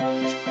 You 0.00 0.49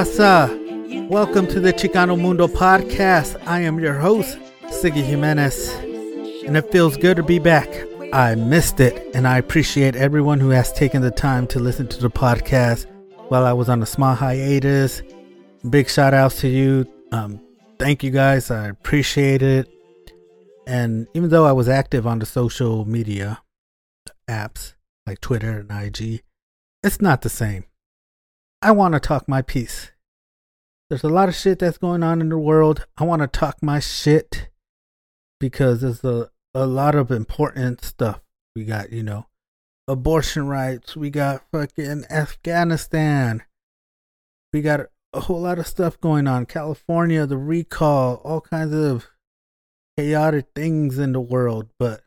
raza? 0.00 1.08
Welcome 1.08 1.46
to 1.48 1.60
the 1.60 1.74
Chicano 1.74 2.18
Mundo 2.18 2.46
podcast. 2.46 3.38
I 3.46 3.60
am 3.60 3.78
your 3.78 3.98
host, 3.98 4.38
Siggy 4.68 5.04
Jimenez, 5.04 5.74
and 6.46 6.56
it 6.56 6.72
feels 6.72 6.96
good 6.96 7.18
to 7.18 7.22
be 7.22 7.38
back. 7.38 7.68
I 8.10 8.34
missed 8.34 8.80
it, 8.80 9.14
and 9.14 9.28
I 9.28 9.36
appreciate 9.36 9.96
everyone 9.96 10.40
who 10.40 10.48
has 10.50 10.72
taken 10.72 11.02
the 11.02 11.10
time 11.10 11.46
to 11.48 11.58
listen 11.58 11.86
to 11.88 12.00
the 12.00 12.08
podcast 12.08 12.86
while 13.28 13.44
I 13.44 13.52
was 13.52 13.68
on 13.68 13.82
a 13.82 13.86
small 13.86 14.14
hiatus. 14.14 15.02
Big 15.68 15.90
shout 15.90 16.14
outs 16.14 16.40
to 16.40 16.48
you. 16.48 16.86
Um, 17.12 17.38
thank 17.78 18.02
you 18.02 18.10
guys. 18.10 18.50
I 18.50 18.68
appreciate 18.68 19.42
it. 19.42 19.68
And 20.66 21.08
even 21.12 21.28
though 21.28 21.44
I 21.44 21.52
was 21.52 21.68
active 21.68 22.06
on 22.06 22.20
the 22.20 22.26
social 22.26 22.86
media 22.86 23.42
apps 24.26 24.72
like 25.06 25.20
Twitter 25.20 25.58
and 25.58 25.70
IG, 25.70 26.22
it's 26.82 27.02
not 27.02 27.20
the 27.20 27.28
same. 27.28 27.64
I 28.62 28.72
want 28.72 28.92
to 28.92 29.00
talk 29.00 29.26
my 29.26 29.40
piece. 29.40 29.90
There's 30.90 31.04
a 31.04 31.08
lot 31.08 31.28
of 31.28 31.36
shit 31.36 31.60
that's 31.60 31.78
going 31.78 32.02
on 32.02 32.20
in 32.20 32.30
the 32.30 32.38
world. 32.38 32.84
I 32.98 33.04
want 33.04 33.22
to 33.22 33.28
talk 33.28 33.62
my 33.62 33.78
shit 33.78 34.48
because 35.38 35.82
there's 35.82 36.02
a, 36.02 36.32
a 36.52 36.66
lot 36.66 36.96
of 36.96 37.12
important 37.12 37.84
stuff. 37.84 38.20
We 38.56 38.64
got, 38.64 38.90
you 38.90 39.04
know, 39.04 39.26
abortion 39.86 40.48
rights. 40.48 40.96
We 40.96 41.10
got 41.10 41.44
fucking 41.52 42.06
Afghanistan. 42.10 43.44
We 44.52 44.62
got 44.62 44.86
a 45.12 45.20
whole 45.20 45.42
lot 45.42 45.60
of 45.60 45.68
stuff 45.68 46.00
going 46.00 46.26
on. 46.26 46.46
California, 46.46 47.24
the 47.24 47.38
recall, 47.38 48.16
all 48.24 48.40
kinds 48.40 48.74
of 48.74 49.06
chaotic 49.96 50.46
things 50.56 50.98
in 50.98 51.12
the 51.12 51.20
world. 51.20 51.68
But 51.78 52.00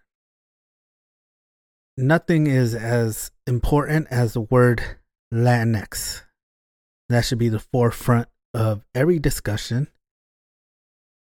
nothing 1.95 2.47
is 2.47 2.75
as 2.75 3.31
important 3.47 4.07
as 4.11 4.33
the 4.33 4.41
word 4.41 4.83
Latinx. 5.33 6.23
That 7.07 7.23
should 7.23 7.39
be 7.39 7.47
the 7.47 7.59
forefront 7.59 8.27
of 8.53 8.83
every 8.93 9.19
discussion. 9.19 9.87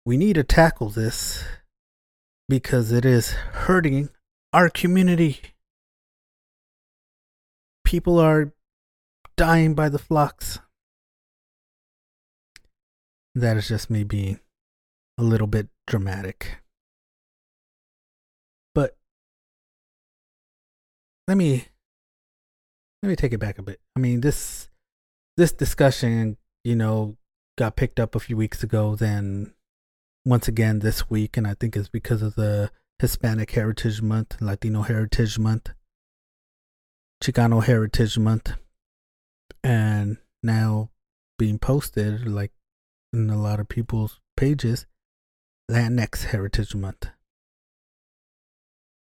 We 0.04 0.16
need 0.16 0.34
to 0.34 0.44
tackle 0.44 0.90
this 0.90 1.44
because 2.48 2.92
it 2.92 3.04
is 3.04 3.30
hurting 3.30 4.10
our 4.52 4.68
community. 4.68 5.40
People 7.84 8.18
are 8.18 8.52
dying 9.36 9.74
by 9.74 9.88
the 9.88 9.98
flocks. 9.98 10.58
That 13.34 13.56
is 13.56 13.68
just 13.68 13.88
me 13.88 14.04
being 14.04 14.40
a 15.16 15.22
little 15.22 15.46
bit 15.46 15.68
dramatic. 15.86 16.58
But 18.74 18.96
let 21.26 21.36
me 21.36 21.66
let 23.02 23.08
me 23.08 23.16
take 23.16 23.32
it 23.32 23.38
back 23.38 23.58
a 23.58 23.62
bit. 23.62 23.80
I 23.96 24.00
mean, 24.00 24.20
this 24.20 24.68
this 25.36 25.52
discussion, 25.52 26.36
you 26.64 26.76
know, 26.76 27.16
got 27.56 27.76
picked 27.76 28.00
up 28.00 28.14
a 28.14 28.20
few 28.20 28.36
weeks 28.36 28.62
ago, 28.62 28.96
then 28.96 29.54
once 30.24 30.48
again 30.48 30.78
this 30.78 31.10
week, 31.10 31.36
and 31.36 31.46
I 31.46 31.54
think 31.54 31.76
it's 31.76 31.88
because 31.88 32.22
of 32.22 32.34
the 32.34 32.70
Hispanic 32.98 33.50
Heritage 33.50 34.00
Month, 34.00 34.40
Latino 34.40 34.82
Heritage 34.82 35.38
Month, 35.38 35.70
Chicano 37.22 37.62
Heritage 37.62 38.18
Month, 38.18 38.52
and 39.62 40.18
now 40.42 40.90
being 41.38 41.58
posted 41.58 42.28
like 42.28 42.52
in 43.12 43.30
a 43.30 43.40
lot 43.40 43.60
of 43.60 43.68
people's 43.68 44.20
pages, 44.36 44.86
Latinx 45.70 46.24
Heritage 46.26 46.74
Month. 46.74 47.08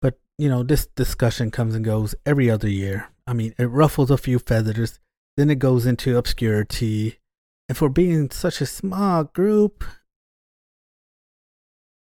But 0.02 0.20
you 0.38 0.50
know, 0.50 0.64
this 0.64 0.88
discussion 0.88 1.52
comes 1.52 1.76
and 1.76 1.86
goes 1.86 2.16
every 2.26 2.50
other 2.50 2.70
year. 2.70 3.10
I 3.28 3.34
mean, 3.34 3.54
it 3.58 3.66
ruffles 3.66 4.12
a 4.12 4.18
few 4.18 4.40
feathers, 4.40 5.00
then 5.38 5.50
it 5.50 5.60
goes 5.60 5.86
into 5.86 6.18
obscurity. 6.18 7.20
And 7.70 7.78
for 7.78 7.90
being 7.90 8.30
such 8.30 8.62
a 8.62 8.66
small 8.66 9.24
group, 9.24 9.84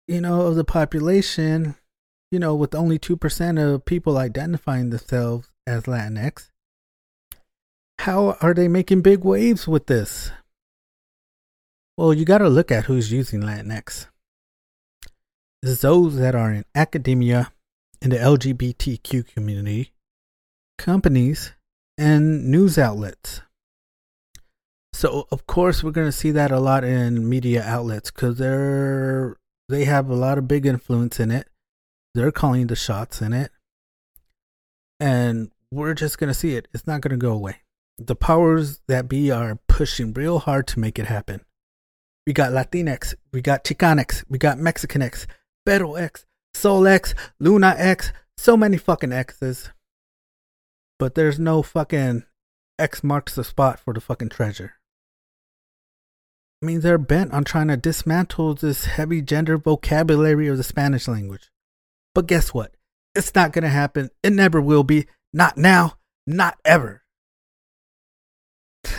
you 0.06 0.20
know, 0.20 0.42
of 0.42 0.56
the 0.56 0.64
population, 0.64 1.76
you 2.30 2.38
know, 2.38 2.54
with 2.54 2.74
only 2.74 2.98
2% 2.98 3.74
of 3.74 3.84
people 3.84 4.18
identifying 4.18 4.90
themselves 4.90 5.48
as 5.66 5.84
Latinx, 5.84 6.50
how 8.00 8.36
are 8.40 8.54
they 8.54 8.68
making 8.68 9.02
big 9.02 9.24
waves 9.24 9.66
with 9.66 9.86
this? 9.86 10.30
Well, 11.96 12.14
you 12.14 12.24
got 12.24 12.38
to 12.38 12.48
look 12.48 12.70
at 12.70 12.84
who's 12.84 13.10
using 13.10 13.42
Latinx. 13.42 14.06
Those 15.62 16.16
that 16.16 16.34
are 16.36 16.52
in 16.52 16.64
academia, 16.74 17.52
in 18.00 18.10
the 18.10 18.16
LGBTQ 18.16 19.26
community, 19.34 19.92
companies, 20.78 21.54
and 21.96 22.48
news 22.48 22.78
outlets. 22.78 23.42
So 24.98 25.28
of 25.30 25.46
course 25.46 25.84
we're 25.84 25.92
to 26.08 26.12
see 26.12 26.32
that 26.32 26.50
a 26.50 26.58
lot 26.58 26.82
in 26.82 27.28
media 27.28 27.62
outlets 27.62 28.10
because 28.10 28.36
they're 28.36 29.36
they 29.68 29.84
have 29.84 30.10
a 30.10 30.16
lot 30.16 30.38
of 30.38 30.48
big 30.48 30.66
influence 30.66 31.20
in 31.20 31.30
it. 31.30 31.46
They're 32.16 32.32
calling 32.32 32.66
the 32.66 32.74
shots 32.74 33.22
in 33.22 33.32
it, 33.32 33.52
and 34.98 35.52
we're 35.70 35.94
just 35.94 36.18
to 36.32 36.34
see 36.34 36.56
it. 36.56 36.66
It's 36.74 36.88
not 36.88 37.00
to 37.12 37.16
go 37.16 37.32
away. 37.32 37.58
The 37.96 38.16
powers 38.16 38.80
that 38.88 39.08
be 39.08 39.30
are 39.30 39.60
pushing 39.68 40.12
real 40.12 40.40
hard 40.40 40.66
to 40.66 40.80
make 40.80 40.98
it 40.98 41.06
happen. 41.06 41.42
We 42.26 42.32
got 42.32 42.50
Latinx, 42.50 43.14
we 43.32 43.40
got 43.40 43.62
Chicanx, 43.62 44.24
we 44.28 44.36
got 44.36 44.58
Mexicanx, 44.58 45.26
Pero 45.64 45.94
X, 45.94 46.26
Soul 46.54 46.88
X, 46.88 47.14
Luna 47.38 47.76
X, 47.78 48.12
so 48.36 48.56
many 48.56 48.76
fucking 48.76 49.12
X's 49.12 49.70
but 50.98 51.14
there's 51.14 51.38
no 51.38 51.62
fucking 51.62 52.24
X 52.80 53.04
marks 53.04 53.36
the 53.36 53.44
spot 53.44 53.78
for 53.78 53.94
the 53.94 54.00
fucking 54.00 54.30
treasure. 54.30 54.77
I 56.60 56.66
mean, 56.66 56.80
they're 56.80 56.98
bent 56.98 57.32
on 57.32 57.44
trying 57.44 57.68
to 57.68 57.76
dismantle 57.76 58.54
this 58.54 58.86
heavy 58.86 59.22
gender 59.22 59.56
vocabulary 59.56 60.48
of 60.48 60.56
the 60.56 60.64
Spanish 60.64 61.06
language. 61.06 61.50
But 62.14 62.26
guess 62.26 62.52
what? 62.52 62.74
It's 63.14 63.34
not 63.34 63.52
gonna 63.52 63.68
happen. 63.68 64.10
It 64.22 64.32
never 64.32 64.60
will 64.60 64.82
be. 64.82 65.06
Not 65.32 65.56
now. 65.56 65.98
Not 66.26 66.58
ever. 66.64 67.02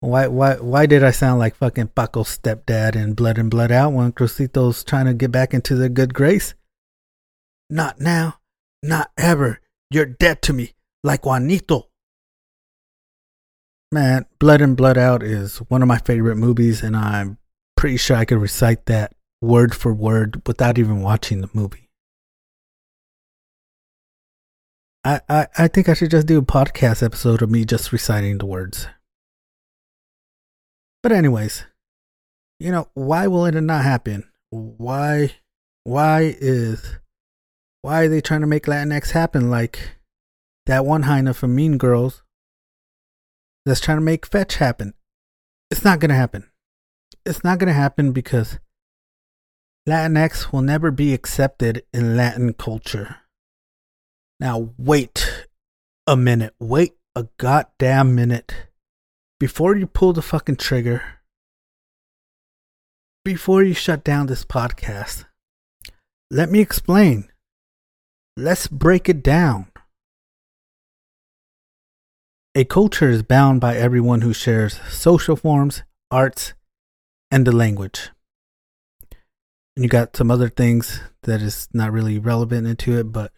why, 0.00 0.28
why, 0.28 0.54
why 0.54 0.86
did 0.86 1.04
I 1.04 1.10
sound 1.10 1.38
like 1.38 1.56
fucking 1.56 1.88
Paco's 1.88 2.38
stepdad 2.38 2.96
in 2.96 3.14
Blood 3.14 3.38
In 3.38 3.48
Blood 3.48 3.70
Out 3.70 3.92
when 3.92 4.12
Cruzito's 4.12 4.82
trying 4.82 5.06
to 5.06 5.14
get 5.14 5.30
back 5.30 5.52
into 5.52 5.74
the 5.74 5.88
good 5.88 6.14
grace? 6.14 6.54
Not 7.68 8.00
now. 8.00 8.38
Not 8.82 9.10
ever. 9.18 9.60
You're 9.90 10.06
dead 10.06 10.40
to 10.42 10.52
me 10.52 10.74
like 11.04 11.26
Juanito. 11.26 11.87
Man, 13.90 14.26
Blood 14.38 14.60
In 14.60 14.74
Blood 14.74 14.98
Out 14.98 15.22
is 15.22 15.58
one 15.68 15.80
of 15.80 15.88
my 15.88 15.98
favorite 15.98 16.36
movies, 16.36 16.82
and 16.82 16.94
I'm 16.94 17.38
pretty 17.74 17.96
sure 17.96 18.16
I 18.16 18.26
could 18.26 18.38
recite 18.38 18.84
that 18.86 19.14
word 19.40 19.74
for 19.74 19.94
word 19.94 20.42
without 20.46 20.78
even 20.78 21.00
watching 21.00 21.40
the 21.40 21.48
movie. 21.54 21.88
I, 25.04 25.20
I, 25.28 25.46
I 25.56 25.68
think 25.68 25.88
I 25.88 25.94
should 25.94 26.10
just 26.10 26.26
do 26.26 26.38
a 26.38 26.42
podcast 26.42 27.02
episode 27.02 27.40
of 27.40 27.50
me 27.50 27.64
just 27.64 27.92
reciting 27.92 28.36
the 28.36 28.46
words. 28.46 28.88
But 31.02 31.12
anyways, 31.12 31.64
you 32.60 32.70
know, 32.70 32.88
why 32.92 33.26
will 33.26 33.46
it 33.46 33.58
not 33.58 33.84
happen? 33.84 34.28
Why 34.50 35.36
why 35.84 36.36
is 36.38 36.96
why 37.80 38.02
are 38.02 38.08
they 38.08 38.20
trying 38.20 38.42
to 38.42 38.46
make 38.46 38.66
Latinx 38.66 39.12
happen 39.12 39.48
like 39.48 39.78
that 40.66 40.84
one 40.84 41.04
Heina 41.04 41.34
from 41.34 41.54
Mean 41.54 41.78
Girls 41.78 42.22
that's 43.68 43.80
trying 43.80 43.98
to 43.98 44.02
make 44.02 44.26
fetch 44.26 44.56
happen. 44.56 44.94
It's 45.70 45.84
not 45.84 46.00
going 46.00 46.08
to 46.08 46.14
happen. 46.14 46.50
It's 47.24 47.44
not 47.44 47.58
going 47.58 47.68
to 47.68 47.74
happen 47.74 48.12
because 48.12 48.58
Latinx 49.88 50.52
will 50.52 50.62
never 50.62 50.90
be 50.90 51.12
accepted 51.12 51.84
in 51.92 52.16
Latin 52.16 52.52
culture. 52.52 53.16
Now, 54.40 54.70
wait 54.78 55.46
a 56.06 56.16
minute. 56.16 56.54
Wait 56.58 56.94
a 57.14 57.26
goddamn 57.38 58.14
minute. 58.14 58.54
Before 59.40 59.76
you 59.76 59.86
pull 59.86 60.12
the 60.12 60.22
fucking 60.22 60.56
trigger, 60.56 61.02
before 63.24 63.62
you 63.62 63.74
shut 63.74 64.04
down 64.04 64.26
this 64.26 64.44
podcast, 64.44 65.26
let 66.30 66.50
me 66.50 66.60
explain 66.60 67.30
let's 68.38 68.68
break 68.68 69.08
it 69.08 69.22
down. 69.22 69.66
A 72.58 72.64
culture 72.64 73.08
is 73.08 73.22
bound 73.22 73.60
by 73.60 73.76
everyone 73.76 74.22
who 74.22 74.32
shares 74.32 74.80
social 74.88 75.36
forms, 75.36 75.84
arts, 76.10 76.54
and 77.30 77.46
the 77.46 77.52
language. 77.52 78.10
And 79.76 79.84
you 79.84 79.88
got 79.88 80.16
some 80.16 80.28
other 80.28 80.48
things 80.48 81.00
that 81.22 81.40
is 81.40 81.68
not 81.72 81.92
really 81.92 82.18
relevant 82.18 82.66
into 82.66 82.98
it, 82.98 83.12
but 83.12 83.30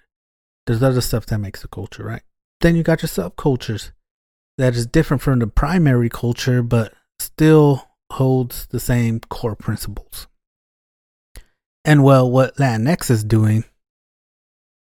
there's 0.67 0.83
other 0.83 1.03
stuff 1.03 1.27
that 1.27 1.39
makes 1.39 1.63
a 1.63 1.69
culture, 1.69 2.03
right? 2.03 2.23
Then 2.63 2.77
you 2.77 2.83
got 2.83 3.03
your 3.03 3.11
subcultures 3.11 3.91
that 4.57 4.75
is 4.75 4.87
different 4.87 5.23
from 5.23 5.41
the 5.41 5.47
primary 5.49 6.09
culture, 6.09 6.63
but 6.63 6.95
still 7.19 7.91
holds 8.11 8.69
the 8.69 8.81
same 8.81 9.21
core 9.21 9.55
principles. 9.55 10.29
And 11.85 12.03
well, 12.03 12.31
what 12.31 12.57
Latinx 12.57 13.11
is 13.11 13.23
doing, 13.23 13.65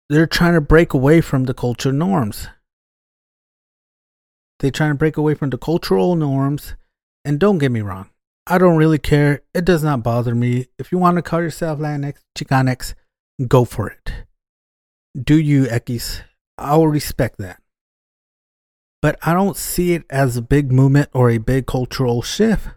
they're 0.07 0.25
trying 0.25 0.53
to 0.53 0.61
break 0.61 0.93
away 0.93 1.19
from 1.19 1.43
the 1.43 1.53
culture 1.53 1.91
norms. 1.91 2.47
They're 4.59 4.71
trying 4.71 4.91
to 4.91 4.97
break 4.97 5.17
away 5.17 5.35
from 5.35 5.49
the 5.49 5.57
cultural 5.57 6.15
norms. 6.15 6.75
And 7.25 7.39
don't 7.39 7.57
get 7.57 7.71
me 7.71 7.81
wrong, 7.81 8.09
I 8.47 8.57
don't 8.57 8.77
really 8.77 8.97
care. 8.97 9.41
It 9.53 9.65
does 9.65 9.83
not 9.83 10.03
bother 10.03 10.33
me. 10.33 10.67
If 10.77 10.91
you 10.91 10.97
want 10.97 11.17
to 11.17 11.21
call 11.21 11.41
yourself 11.41 11.79
Latinx, 11.79 12.17
Chicanx, 12.35 12.95
go 13.47 13.65
for 13.65 13.89
it. 13.89 14.25
Do 15.21 15.37
you, 15.39 15.65
Ekis? 15.65 16.21
I 16.57 16.75
will 16.75 16.87
respect 16.87 17.37
that. 17.39 17.61
But 19.01 19.17
I 19.21 19.33
don't 19.33 19.55
see 19.55 19.93
it 19.93 20.03
as 20.09 20.35
a 20.35 20.41
big 20.41 20.71
movement 20.71 21.09
or 21.13 21.29
a 21.29 21.37
big 21.37 21.67
cultural 21.67 22.21
shift. 22.21 22.67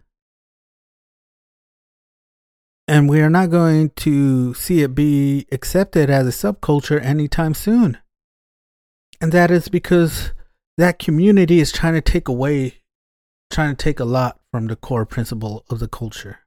And 2.87 3.09
we 3.09 3.21
are 3.21 3.31
not 3.31 3.51
going 3.51 3.91
to 3.91 4.55
see 4.55 4.83
it 4.83 4.95
be 4.95 5.47
accepted 5.51 6.11
as 6.11 6.27
a 6.27 6.53
subculture 6.53 7.03
anytime 7.03 7.55
soon. 7.55 7.99
And 9.21 9.33
that 9.33 9.51
is 9.51 9.69
because 9.69 10.33
that 10.79 10.99
community 10.99 11.61
is 11.61 11.73
trying 11.73 11.95
to 11.95 12.01
take 12.01 12.29
away, 12.29 12.81
trying 13.51 13.77
to 13.77 13.83
take 13.83 14.01
a 14.01 14.05
lot 14.05 14.41
from 14.51 14.67
the 14.67 14.77
core 14.77 15.07
principle 15.07 15.65
of 15.69 15.79
the 15.79 15.89
culture. 15.89 16.41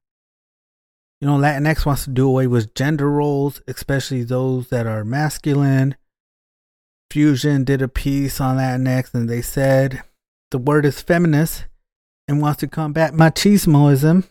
You 1.21 1.27
know, 1.27 1.37
Latinx 1.37 1.85
wants 1.85 2.03
to 2.05 2.09
do 2.09 2.27
away 2.27 2.47
with 2.47 2.75
gender 2.75 3.09
roles, 3.09 3.61
especially 3.67 4.23
those 4.23 4.69
that 4.69 4.85
are 4.85 5.03
masculine. 5.05 5.95
Fusion 7.09 7.63
did 7.63 7.81
a 7.81 7.87
piece 7.87 8.41
on 8.41 8.57
Latinx 8.57 9.13
and 9.13 9.29
they 9.29 9.41
said 9.41 10.03
the 10.51 10.57
word 10.57 10.85
is 10.85 11.01
feminist 11.01 11.65
and 12.27 12.41
wants 12.41 12.59
to 12.59 12.67
combat 12.67 13.13
machismoism. 13.13 14.25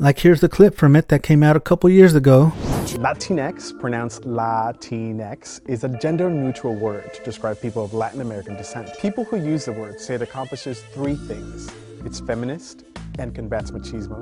Like, 0.00 0.20
here's 0.20 0.42
a 0.42 0.48
clip 0.48 0.76
from 0.76 0.96
it 0.96 1.08
that 1.08 1.22
came 1.22 1.42
out 1.42 1.56
a 1.56 1.60
couple 1.60 1.90
years 1.90 2.14
ago. 2.14 2.52
Latinx, 2.98 3.78
pronounced 3.78 4.22
Latinx, 4.22 5.60
is 5.68 5.84
a 5.84 5.88
gender 6.00 6.28
neutral 6.28 6.74
word 6.74 7.14
to 7.14 7.22
describe 7.22 7.60
people 7.60 7.84
of 7.84 7.94
Latin 7.94 8.20
American 8.20 8.56
descent. 8.56 8.90
People 8.98 9.22
who 9.22 9.36
use 9.36 9.66
the 9.66 9.72
word 9.72 10.00
say 10.00 10.16
it 10.16 10.22
accomplishes 10.22 10.82
three 10.92 11.14
things 11.14 11.70
it's 12.04 12.18
feminist 12.18 12.82
and 13.20 13.32
combats 13.36 13.70
machismo, 13.70 14.20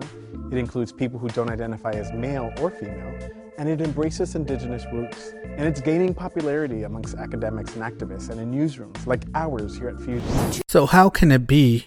it 0.52 0.58
includes 0.58 0.92
people 0.92 1.18
who 1.18 1.28
don't 1.28 1.48
identify 1.48 1.92
as 1.92 2.12
male 2.12 2.52
or 2.60 2.70
female, 2.70 3.18
and 3.56 3.66
it 3.66 3.80
embraces 3.80 4.34
indigenous 4.34 4.84
roots. 4.92 5.32
And 5.42 5.62
it's 5.62 5.80
gaining 5.80 6.12
popularity 6.12 6.82
amongst 6.82 7.14
academics 7.14 7.74
and 7.76 7.82
activists 7.82 8.28
and 8.28 8.38
in 8.38 8.52
newsrooms 8.52 9.06
like 9.06 9.22
ours 9.34 9.78
here 9.78 9.88
at 9.88 9.98
Fusion. 9.98 10.62
So, 10.68 10.84
how 10.84 11.08
can 11.08 11.32
it 11.32 11.46
be 11.46 11.86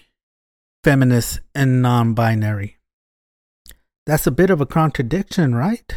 feminist 0.82 1.38
and 1.54 1.82
non 1.82 2.14
binary? 2.14 2.78
That's 4.06 4.26
a 4.26 4.32
bit 4.32 4.50
of 4.50 4.60
a 4.60 4.66
contradiction, 4.66 5.54
right? 5.54 5.96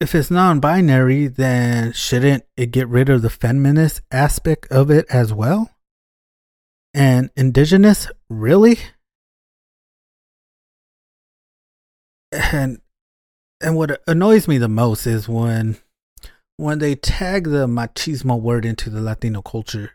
If 0.00 0.14
it's 0.14 0.30
non-binary, 0.30 1.26
then 1.26 1.92
shouldn't 1.92 2.44
it 2.56 2.70
get 2.70 2.88
rid 2.88 3.08
of 3.08 3.22
the 3.22 3.30
feminist 3.30 4.00
aspect 4.12 4.70
of 4.70 4.90
it 4.90 5.06
as 5.10 5.32
well? 5.32 5.70
And 6.94 7.30
indigenous, 7.36 8.08
really? 8.30 8.78
And 12.32 12.80
and 13.60 13.76
what 13.76 14.02
annoys 14.06 14.46
me 14.46 14.58
the 14.58 14.68
most 14.68 15.06
is 15.06 15.28
when 15.28 15.78
when 16.56 16.78
they 16.78 16.94
tag 16.94 17.44
the 17.44 17.66
machismo 17.66 18.40
word 18.40 18.64
into 18.64 18.90
the 18.90 19.00
Latino 19.00 19.42
culture. 19.42 19.92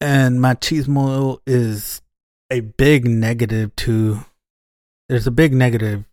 And 0.00 0.38
machismo 0.38 1.40
is 1.46 2.02
a 2.50 2.60
big 2.60 3.06
negative 3.06 3.74
to 3.76 4.24
there's 5.08 5.26
a 5.26 5.32
big 5.32 5.52
negative 5.52 6.04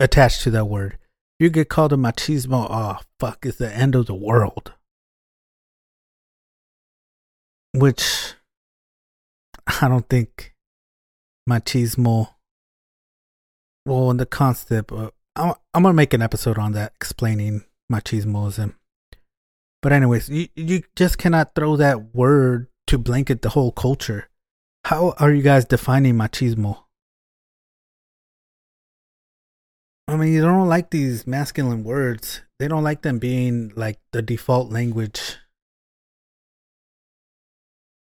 attached 0.00 0.42
to 0.42 0.50
that 0.50 0.66
word 0.66 0.98
you 1.44 1.50
get 1.50 1.68
called 1.68 1.92
a 1.92 1.96
machismo, 1.96 2.66
oh 2.70 2.98
fuck, 3.20 3.44
it's 3.44 3.58
the 3.58 3.72
end 3.72 3.94
of 3.94 4.06
the 4.06 4.14
world. 4.14 4.72
Which 7.72 8.34
I 9.66 9.88
don't 9.88 10.08
think 10.08 10.54
machismo. 11.48 12.30
Well, 13.86 14.10
in 14.10 14.16
the 14.16 14.26
concept, 14.26 14.90
uh, 14.90 15.10
I'm, 15.36 15.54
I'm 15.74 15.82
gonna 15.82 15.92
make 15.92 16.14
an 16.14 16.22
episode 16.22 16.58
on 16.58 16.72
that 16.72 16.92
explaining 16.96 17.64
machismoism. 17.92 18.74
But 19.82 19.92
anyways, 19.92 20.30
you 20.30 20.48
you 20.54 20.82
just 20.96 21.18
cannot 21.18 21.54
throw 21.54 21.76
that 21.76 22.14
word 22.14 22.68
to 22.86 22.96
blanket 22.96 23.42
the 23.42 23.50
whole 23.50 23.72
culture. 23.72 24.30
How 24.86 25.14
are 25.18 25.32
you 25.32 25.42
guys 25.42 25.66
defining 25.66 26.14
machismo? 26.14 26.83
I 30.06 30.16
mean, 30.16 30.32
you 30.32 30.42
don't 30.42 30.68
like 30.68 30.90
these 30.90 31.26
masculine 31.26 31.82
words. 31.82 32.42
They 32.58 32.68
don't 32.68 32.84
like 32.84 33.02
them 33.02 33.18
being 33.18 33.72
like 33.74 33.98
the 34.12 34.22
default 34.22 34.70
language 34.70 35.38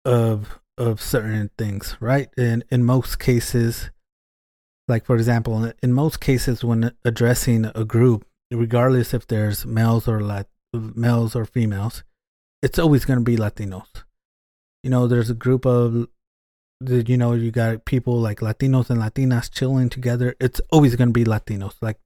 of 0.06 0.59
of 0.77 1.01
certain 1.01 1.50
things, 1.57 1.97
right? 2.00 2.30
In 2.38 2.63
in 2.69 2.86
most 2.86 3.19
cases, 3.19 3.89
like 4.88 5.06
for 5.06 5.15
example, 5.15 5.71
in 5.81 5.94
most 5.94 6.19
cases 6.19 6.63
when 6.63 6.91
addressing 7.03 7.65
a 7.75 7.83
group, 7.83 8.25
regardless 8.51 9.13
if 9.13 9.27
there's 9.27 9.65
males 9.65 10.07
or 10.07 10.21
lat- 10.21 10.50
males 10.74 11.36
or 11.36 11.45
females, 11.45 12.03
it's 12.62 12.80
always 12.80 13.03
going 13.03 13.19
to 13.19 13.25
be 13.25 13.36
Latinos. 13.36 14.03
You 14.83 14.89
know, 14.89 15.07
there's 15.07 15.30
a 15.30 15.36
group 15.36 15.65
of 15.65 16.07
you 16.81 17.17
know 17.17 17.33
you 17.33 17.51
got 17.51 17.85
people 17.85 18.19
like 18.19 18.39
Latinos 18.39 18.89
and 18.89 19.01
Latinas 19.01 19.51
chilling 19.51 19.89
together, 19.89 20.35
it's 20.39 20.61
always 20.71 20.95
going 20.95 21.09
to 21.09 21.13
be 21.13 21.25
Latinos. 21.25 21.75
Like 21.81 22.00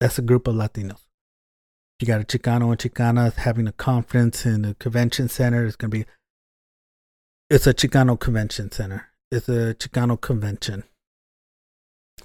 that's 0.00 0.18
a 0.18 0.22
group 0.22 0.46
of 0.46 0.54
Latinos. 0.54 1.00
You 2.00 2.06
got 2.06 2.20
a 2.20 2.24
Chicano 2.24 2.70
and 2.70 2.78
Chicana 2.78 3.32
having 3.32 3.68
a 3.68 3.72
conference 3.72 4.44
in 4.46 4.64
a 4.64 4.74
convention 4.74 5.28
center. 5.28 5.64
It's 5.64 5.76
going 5.76 5.90
to 5.90 5.98
be 5.98 6.06
it's 7.50 7.66
a 7.66 7.74
Chicano 7.74 8.18
convention 8.18 8.70
center. 8.72 9.08
It's 9.30 9.48
a 9.48 9.74
Chicano 9.74 10.20
convention. 10.20 10.84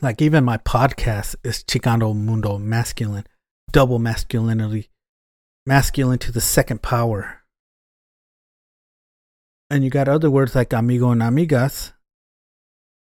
Like 0.01 0.22
even 0.22 0.44
my 0.44 0.58
podcast 0.58 1.36
is 1.44 1.63
Chicano 1.63 2.16
Mundo 2.16 2.58
masculine, 2.58 3.25
double 3.72 4.00
masculinity, 4.00 4.89
masculine 5.66 6.20
to 6.20 6.32
the 6.32 6.42
second 6.42 6.82
power 6.82 7.44
and 9.70 9.84
you 9.84 9.90
got 9.90 10.08
other 10.08 10.30
words 10.30 10.56
like 10.56 10.74
amigo 10.74 11.10
and 11.12 11.22
amigas 11.22 11.94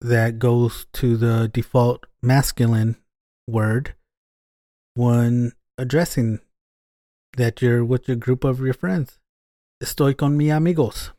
that 0.00 0.38
goes 0.38 0.86
to 0.92 1.16
the 1.16 1.48
default 1.52 2.06
masculine 2.22 2.96
word 3.46 3.94
when 4.94 5.52
addressing 5.78 6.40
that 7.36 7.60
you're 7.60 7.84
with 7.84 8.08
your 8.08 8.16
group 8.16 8.44
of 8.44 8.60
your 8.60 8.74
friends. 8.74 9.18
Estoy 9.82 10.16
con 10.16 10.36
mi 10.36 10.50
amigos. 10.50 11.12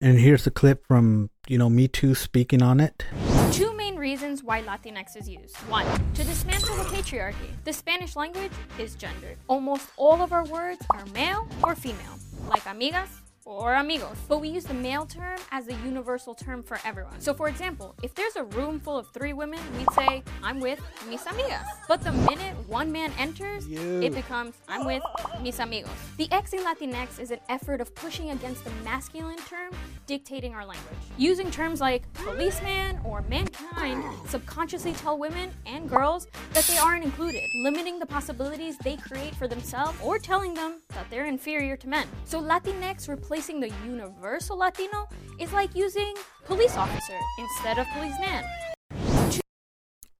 And 0.00 0.18
here's 0.18 0.46
a 0.46 0.50
clip 0.50 0.86
from, 0.86 1.30
you 1.46 1.58
know, 1.58 1.68
mitú 1.68 2.16
speaking 2.16 2.62
on 2.62 2.80
it. 2.80 3.04
Two 3.52 3.74
main 3.76 3.96
reasons 3.96 4.42
why 4.42 4.62
Latinx 4.62 5.16
is 5.16 5.28
used. 5.28 5.56
One, 5.68 5.86
to 6.14 6.24
dismantle 6.24 6.76
the 6.76 6.84
patriarchy. 6.84 7.50
The 7.64 7.72
Spanish 7.72 8.16
language 8.16 8.52
is 8.78 8.94
gendered. 8.94 9.36
Almost 9.46 9.88
all 9.96 10.22
of 10.22 10.32
our 10.32 10.44
words 10.44 10.80
are 10.90 11.04
male 11.12 11.46
or 11.62 11.74
female, 11.74 12.18
like 12.48 12.62
amigas, 12.64 13.10
or 13.50 13.74
amigos, 13.74 14.16
but 14.28 14.40
we 14.40 14.48
use 14.48 14.64
the 14.64 14.74
male 14.74 15.04
term 15.04 15.38
as 15.50 15.66
a 15.66 15.74
universal 15.84 16.34
term 16.34 16.62
for 16.62 16.78
everyone. 16.84 17.20
So 17.20 17.34
for 17.34 17.48
example, 17.48 17.96
if 18.02 18.14
there's 18.14 18.36
a 18.36 18.44
room 18.44 18.78
full 18.78 18.96
of 18.96 19.08
three 19.08 19.32
women, 19.32 19.58
we'd 19.76 19.90
say, 19.92 20.22
I'm 20.42 20.60
with 20.60 20.80
mis 21.08 21.24
amigas. 21.24 21.66
But 21.88 22.02
the 22.02 22.12
minute 22.12 22.54
one 22.68 22.92
man 22.92 23.12
enters, 23.18 23.66
you. 23.66 24.00
it 24.00 24.14
becomes, 24.14 24.54
I'm 24.68 24.86
with 24.86 25.02
mis 25.42 25.58
amigos. 25.58 25.90
The 26.16 26.30
X 26.30 26.52
in 26.52 26.60
Latinx 26.60 27.18
is 27.18 27.32
an 27.32 27.40
effort 27.48 27.80
of 27.80 27.92
pushing 27.94 28.30
against 28.30 28.64
the 28.64 28.70
masculine 28.84 29.38
term 29.48 29.72
dictating 30.10 30.56
our 30.56 30.66
language. 30.66 30.98
Using 31.18 31.52
terms 31.52 31.80
like 31.80 32.02
policeman 32.14 32.98
or 33.04 33.22
mankind 33.28 34.02
subconsciously 34.26 34.92
tell 34.94 35.16
women 35.16 35.52
and 35.66 35.88
girls 35.88 36.26
that 36.52 36.64
they 36.64 36.76
aren't 36.78 37.04
included, 37.04 37.44
limiting 37.62 38.00
the 38.00 38.06
possibilities 38.06 38.76
they 38.78 38.96
create 38.96 39.36
for 39.36 39.46
themselves 39.46 39.96
or 40.02 40.18
telling 40.18 40.52
them 40.52 40.80
that 40.88 41.08
they're 41.10 41.26
inferior 41.26 41.76
to 41.76 41.88
men. 41.88 42.08
So 42.24 42.42
Latinx 42.42 43.08
replacing 43.08 43.60
the 43.60 43.70
universal 43.86 44.58
Latino 44.58 45.08
is 45.38 45.52
like 45.52 45.76
using 45.76 46.16
police 46.44 46.76
officer 46.76 47.18
instead 47.38 47.78
of 47.78 47.86
policeman. 47.94 48.42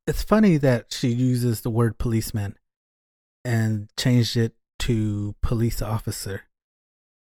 it's 0.06 0.22
funny 0.22 0.56
that 0.56 0.92
she 0.92 1.08
uses 1.08 1.62
the 1.62 1.70
word 1.70 1.98
policeman 1.98 2.54
and 3.44 3.88
changed 3.96 4.36
it 4.36 4.52
to 4.78 5.34
police 5.42 5.82
officer 5.82 6.44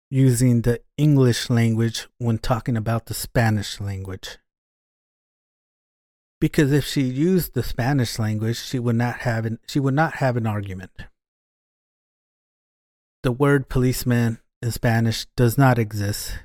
using 0.09 0.61
the 0.61 0.81
English 0.97 1.49
language 1.49 2.07
when 2.17 2.37
talking 2.37 2.77
about 2.77 3.07
the 3.07 3.13
Spanish 3.13 3.79
language. 3.79 4.37
Because 6.39 6.71
if 6.71 6.85
she 6.85 7.01
used 7.01 7.53
the 7.53 7.63
Spanish 7.63 8.19
language, 8.19 8.57
she 8.57 8.79
would 8.79 8.95
not 8.95 9.19
have 9.19 9.45
an, 9.45 9.59
she 9.67 9.79
would 9.79 9.95
not 9.95 10.15
have 10.15 10.37
an 10.37 10.45
argument. 10.45 10.91
The 13.23 13.31
word 13.31 13.69
policeman 13.69 14.39
in 14.61 14.71
Spanish 14.71 15.25
does 15.35 15.57
not 15.57 15.79
exist. 15.79 16.37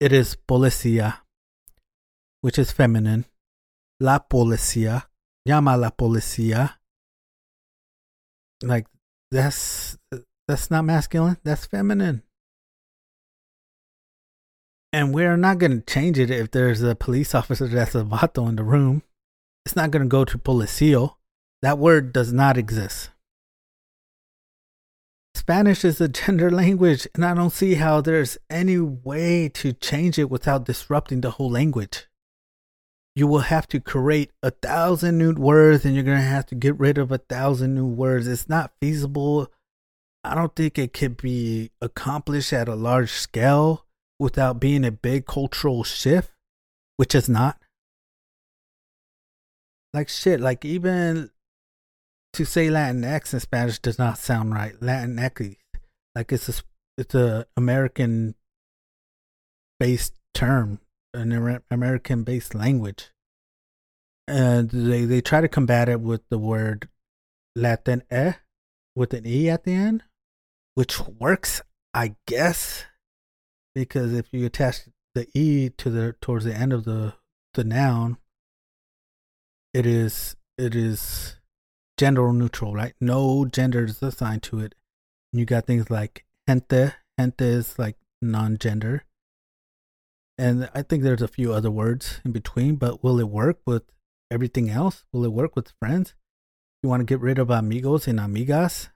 It 0.00 0.12
is 0.12 0.36
policía, 0.36 1.20
which 2.42 2.58
is 2.58 2.72
feminine. 2.72 3.24
La 4.00 4.18
policía, 4.18 5.04
llama 5.46 5.76
la 5.76 5.90
policía. 5.90 6.74
Like 8.62 8.86
that's 9.30 9.96
that's 10.46 10.70
not 10.70 10.84
masculine. 10.84 11.38
That's 11.42 11.64
feminine. 11.66 12.22
And 14.94 15.12
we're 15.12 15.36
not 15.36 15.58
going 15.58 15.72
to 15.72 15.92
change 15.92 16.20
it 16.20 16.30
if 16.30 16.52
there's 16.52 16.80
a 16.80 16.94
police 16.94 17.34
officer 17.34 17.66
that's 17.66 17.96
a 17.96 18.04
vato 18.04 18.48
in 18.48 18.54
the 18.54 18.62
room. 18.62 19.02
It's 19.66 19.74
not 19.74 19.90
going 19.90 20.04
to 20.04 20.08
go 20.08 20.24
to 20.24 20.38
policio. 20.38 21.16
That 21.62 21.78
word 21.78 22.12
does 22.12 22.32
not 22.32 22.56
exist. 22.56 23.10
Spanish 25.34 25.84
is 25.84 26.00
a 26.00 26.06
gender 26.20 26.48
language, 26.48 27.08
and 27.12 27.24
I 27.24 27.34
don't 27.34 27.50
see 27.50 27.74
how 27.74 28.02
there's 28.02 28.38
any 28.48 28.78
way 28.78 29.48
to 29.54 29.72
change 29.72 30.16
it 30.16 30.30
without 30.30 30.64
disrupting 30.64 31.22
the 31.22 31.32
whole 31.32 31.50
language. 31.50 32.06
You 33.16 33.26
will 33.26 33.40
have 33.40 33.66
to 33.70 33.80
create 33.80 34.30
a 34.44 34.52
thousand 34.52 35.18
new 35.18 35.32
words, 35.32 35.84
and 35.84 35.96
you're 35.96 36.04
going 36.04 36.18
to 36.18 36.22
have 36.22 36.46
to 36.46 36.54
get 36.54 36.78
rid 36.78 36.98
of 36.98 37.10
a 37.10 37.18
thousand 37.18 37.74
new 37.74 37.86
words. 37.86 38.28
It's 38.28 38.48
not 38.48 38.70
feasible. 38.80 39.50
I 40.22 40.36
don't 40.36 40.54
think 40.54 40.78
it 40.78 40.92
could 40.92 41.16
be 41.16 41.72
accomplished 41.80 42.52
at 42.52 42.68
a 42.68 42.76
large 42.76 43.10
scale 43.10 43.84
without 44.24 44.58
being 44.58 44.86
a 44.86 44.90
big 44.90 45.26
cultural 45.26 45.84
shift, 45.84 46.32
which 46.96 47.14
is 47.14 47.28
not. 47.28 47.58
Like 49.92 50.08
shit, 50.08 50.40
like 50.40 50.64
even 50.64 51.30
to 52.32 52.44
say 52.46 52.68
Latinx 52.68 53.34
in 53.34 53.40
Spanish 53.40 53.78
does 53.78 53.98
not 53.98 54.16
sound 54.16 54.54
right. 54.54 54.74
Latinx, 54.80 55.56
like 56.16 56.32
it's 56.32 56.48
a 56.48 56.62
it's 56.96 57.14
a 57.14 57.46
American 57.54 58.34
based 59.78 60.14
term, 60.32 60.80
an 61.12 61.60
American 61.70 62.24
based 62.24 62.54
language, 62.54 63.10
and 64.26 64.70
they 64.70 65.04
they 65.04 65.20
try 65.20 65.42
to 65.42 65.48
combat 65.48 65.90
it 65.90 66.00
with 66.00 66.22
the 66.30 66.38
word 66.38 66.88
Latin 67.54 68.02
e 68.10 68.32
with 68.96 69.12
an 69.12 69.26
e 69.26 69.50
at 69.50 69.64
the 69.64 69.74
end, 69.74 70.02
which 70.74 70.98
works, 70.98 71.60
I 71.92 72.16
guess, 72.26 72.86
because 73.74 74.12
if 74.12 74.32
you 74.32 74.46
attach 74.46 74.82
the 75.14 75.28
e 75.34 75.70
to 75.70 75.90
the 75.90 76.14
towards 76.20 76.44
the 76.44 76.54
end 76.54 76.72
of 76.72 76.84
the 76.84 77.14
the 77.54 77.64
noun, 77.64 78.18
it 79.72 79.86
is 79.86 80.36
it 80.58 80.74
is 80.74 81.36
gender 81.98 82.32
neutral, 82.32 82.72
right? 82.72 82.94
No 83.00 83.44
gender 83.44 83.84
is 83.84 84.02
assigned 84.02 84.42
to 84.44 84.60
it. 84.60 84.74
You 85.32 85.44
got 85.44 85.66
things 85.66 85.90
like 85.90 86.24
gente. 86.48 86.92
Gente 87.18 87.44
is 87.44 87.78
like 87.78 87.96
non-gender. 88.20 89.04
And 90.36 90.68
I 90.74 90.82
think 90.82 91.02
there's 91.02 91.22
a 91.22 91.28
few 91.28 91.52
other 91.52 91.70
words 91.70 92.20
in 92.24 92.32
between, 92.32 92.74
but 92.76 93.04
will 93.04 93.20
it 93.20 93.28
work 93.28 93.60
with 93.64 93.84
everything 94.30 94.68
else? 94.68 95.04
Will 95.12 95.24
it 95.24 95.32
work 95.32 95.54
with 95.54 95.72
friends? 95.78 96.14
You 96.82 96.88
want 96.88 97.00
to 97.00 97.04
get 97.04 97.20
rid 97.20 97.38
of 97.38 97.50
amigos 97.50 98.08
and 98.08 98.18
amigas, 98.18 98.88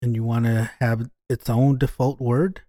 and 0.00 0.14
you 0.14 0.22
want 0.22 0.44
to 0.44 0.70
have 0.80 1.10
its 1.28 1.50
own 1.50 1.78
default 1.78 2.20
word 2.20 2.62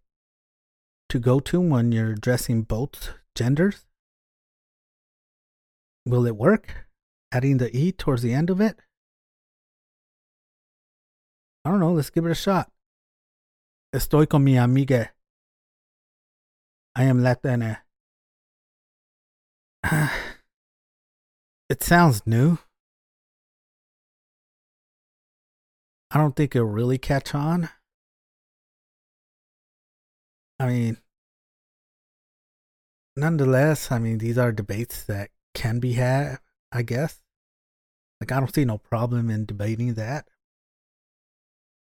to 1.10 1.20
go 1.20 1.40
to 1.40 1.60
when 1.60 1.92
you're 1.92 2.12
addressing 2.12 2.64
both 2.64 3.14
genders? 3.36 3.86
Will 6.06 6.26
it 6.26 6.36
work? 6.36 6.88
Adding 7.32 7.58
the 7.58 7.76
E 7.76 7.92
towards 7.92 8.22
the 8.22 8.34
end 8.34 8.50
of 8.50 8.62
it? 8.62 8.78
I 11.66 11.72
don't 11.72 11.80
know. 11.80 11.92
Let's 11.92 12.10
give 12.10 12.26
it 12.26 12.32
a 12.32 12.36
shot. 12.36 12.72
Estoy 13.94 14.28
con 14.28 14.44
mi 14.44 14.58
amiga. 14.58 15.12
I 16.96 17.04
am 17.04 17.22
Latina. 17.22 17.84
it 21.70 21.84
sounds 21.84 22.26
new. 22.26 22.58
I 26.10 26.18
don't 26.18 26.36
think 26.36 26.56
it'll 26.56 26.68
really 26.68 26.98
catch 26.98 27.36
on. 27.36 27.70
I 30.60 30.68
mean, 30.68 30.98
nonetheless, 33.16 33.92
I 33.92 34.00
mean, 34.00 34.18
these 34.18 34.38
are 34.38 34.52
debates 34.52 35.04
that 35.04 35.30
can 35.54 35.80
be 35.80 35.94
had, 35.94 36.38
I 36.72 36.82
guess. 36.82 37.22
Like, 38.20 38.32
I 38.32 38.40
don't 38.40 38.54
see 38.54 38.66
no 38.66 38.78
problem 38.78 39.30
in 39.30 39.46
debating 39.46 39.94
that 39.96 40.28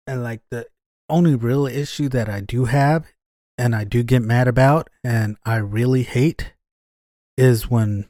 and 0.07 0.23
like 0.23 0.43
the 0.51 0.67
only 1.09 1.35
real 1.35 1.67
issue 1.67 2.09
that 2.09 2.29
I 2.29 2.41
do 2.41 2.67
have 2.67 3.07
and 3.59 3.75
I 3.75 3.85
do 3.85 4.03
get 4.03 4.23
mad 4.23 4.49
about 4.49 4.89
and 5.05 5.37
I 5.45 5.57
really 5.57 6.03
hate 6.03 6.55
is 7.37 7.71
when 7.71 8.09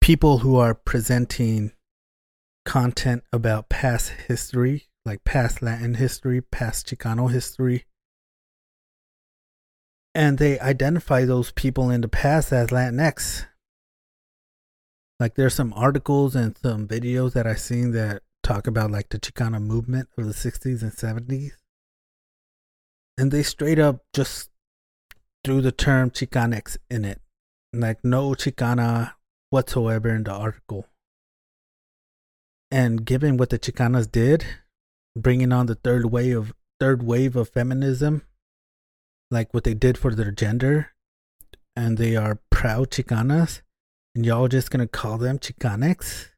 people 0.00 0.38
who 0.38 0.56
are 0.56 0.74
presenting 0.74 1.72
content 2.64 3.24
about 3.32 3.68
past 3.68 4.10
history, 4.28 4.88
like 5.04 5.24
past 5.24 5.62
Latin 5.62 5.94
history, 5.94 6.40
past 6.40 6.86
Chicano 6.86 7.30
history, 7.30 7.84
and 10.14 10.38
they 10.38 10.58
identify 10.60 11.24
those 11.24 11.52
people 11.52 11.90
in 11.90 12.00
the 12.00 12.08
past 12.08 12.52
as 12.52 12.68
Latinx. 12.68 13.46
Like 15.18 15.34
there's 15.34 15.54
some 15.54 15.72
articles 15.74 16.34
and 16.34 16.56
some 16.58 16.88
videos 16.88 17.32
that 17.32 17.46
I've 17.46 17.60
seen 17.60 17.92
that 17.92 18.22
talk 18.42 18.66
about 18.66 18.90
like 18.90 19.08
the 19.08 19.18
Chicana 19.18 19.62
movement 19.62 20.08
of 20.18 20.26
the 20.26 20.32
60s 20.32 20.82
and 20.82 20.92
70s. 20.92 21.52
And 23.16 23.30
they 23.30 23.42
straight 23.42 23.78
up 23.78 24.04
just 24.12 24.50
threw 25.44 25.60
the 25.60 25.72
term 25.72 26.10
Chicanx 26.10 26.76
in 26.90 27.04
it. 27.04 27.20
Like 27.72 28.04
no 28.04 28.30
Chicana 28.30 29.12
whatsoever 29.50 30.10
in 30.10 30.24
the 30.24 30.32
article. 30.32 30.86
And 32.70 33.04
given 33.04 33.36
what 33.36 33.50
the 33.50 33.58
Chicanas 33.58 34.10
did, 34.10 34.44
bringing 35.16 35.52
on 35.52 35.66
the 35.66 35.74
third 35.74 36.06
wave 36.10 36.36
of 36.36 36.52
third 36.80 37.02
wave 37.02 37.36
of 37.36 37.50
feminism, 37.50 38.22
like 39.32 39.54
what 39.54 39.64
they 39.64 39.74
did 39.74 39.96
for 39.96 40.14
their 40.14 40.30
gender, 40.30 40.90
and 41.74 41.96
they 41.96 42.14
are 42.14 42.40
proud 42.50 42.90
Chicanas, 42.90 43.62
and 44.14 44.26
y'all 44.26 44.46
just 44.46 44.70
gonna 44.70 44.86
call 44.86 45.16
them 45.16 45.38
Chicanx? 45.38 46.28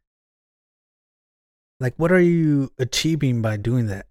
Like, 1.81 1.95
what 1.97 2.13
are 2.13 2.21
you 2.21 2.71
achieving 2.79 3.43
by 3.43 3.57
doing 3.57 3.89
that? 3.89 4.07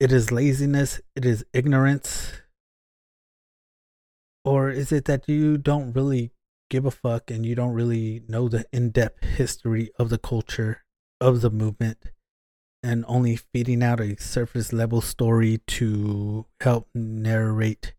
It 0.00 0.12
is 0.12 0.32
laziness, 0.32 1.00
it 1.14 1.24
is 1.24 1.44
ignorance. 1.52 2.32
Or 4.44 4.68
is 4.68 4.90
it 4.90 5.04
that 5.04 5.28
you 5.28 5.56
don't 5.56 5.92
really 5.92 6.32
give 6.70 6.84
a 6.84 6.90
fuck 6.90 7.30
and 7.30 7.46
you 7.46 7.54
don't 7.54 7.72
really 7.72 8.22
know 8.28 8.48
the 8.48 8.66
in 8.72 8.90
depth 8.90 9.24
history 9.24 9.90
of 9.98 10.10
the 10.10 10.18
culture, 10.18 10.82
of 11.20 11.40
the 11.40 11.50
movement, 11.50 11.98
and 12.82 13.04
only 13.06 13.36
feeding 13.36 13.82
out 13.82 14.00
a 14.00 14.16
surface 14.20 14.72
level 14.72 15.00
story 15.00 15.60
to 15.66 16.46
help 16.60 16.88
narrate 16.94 17.94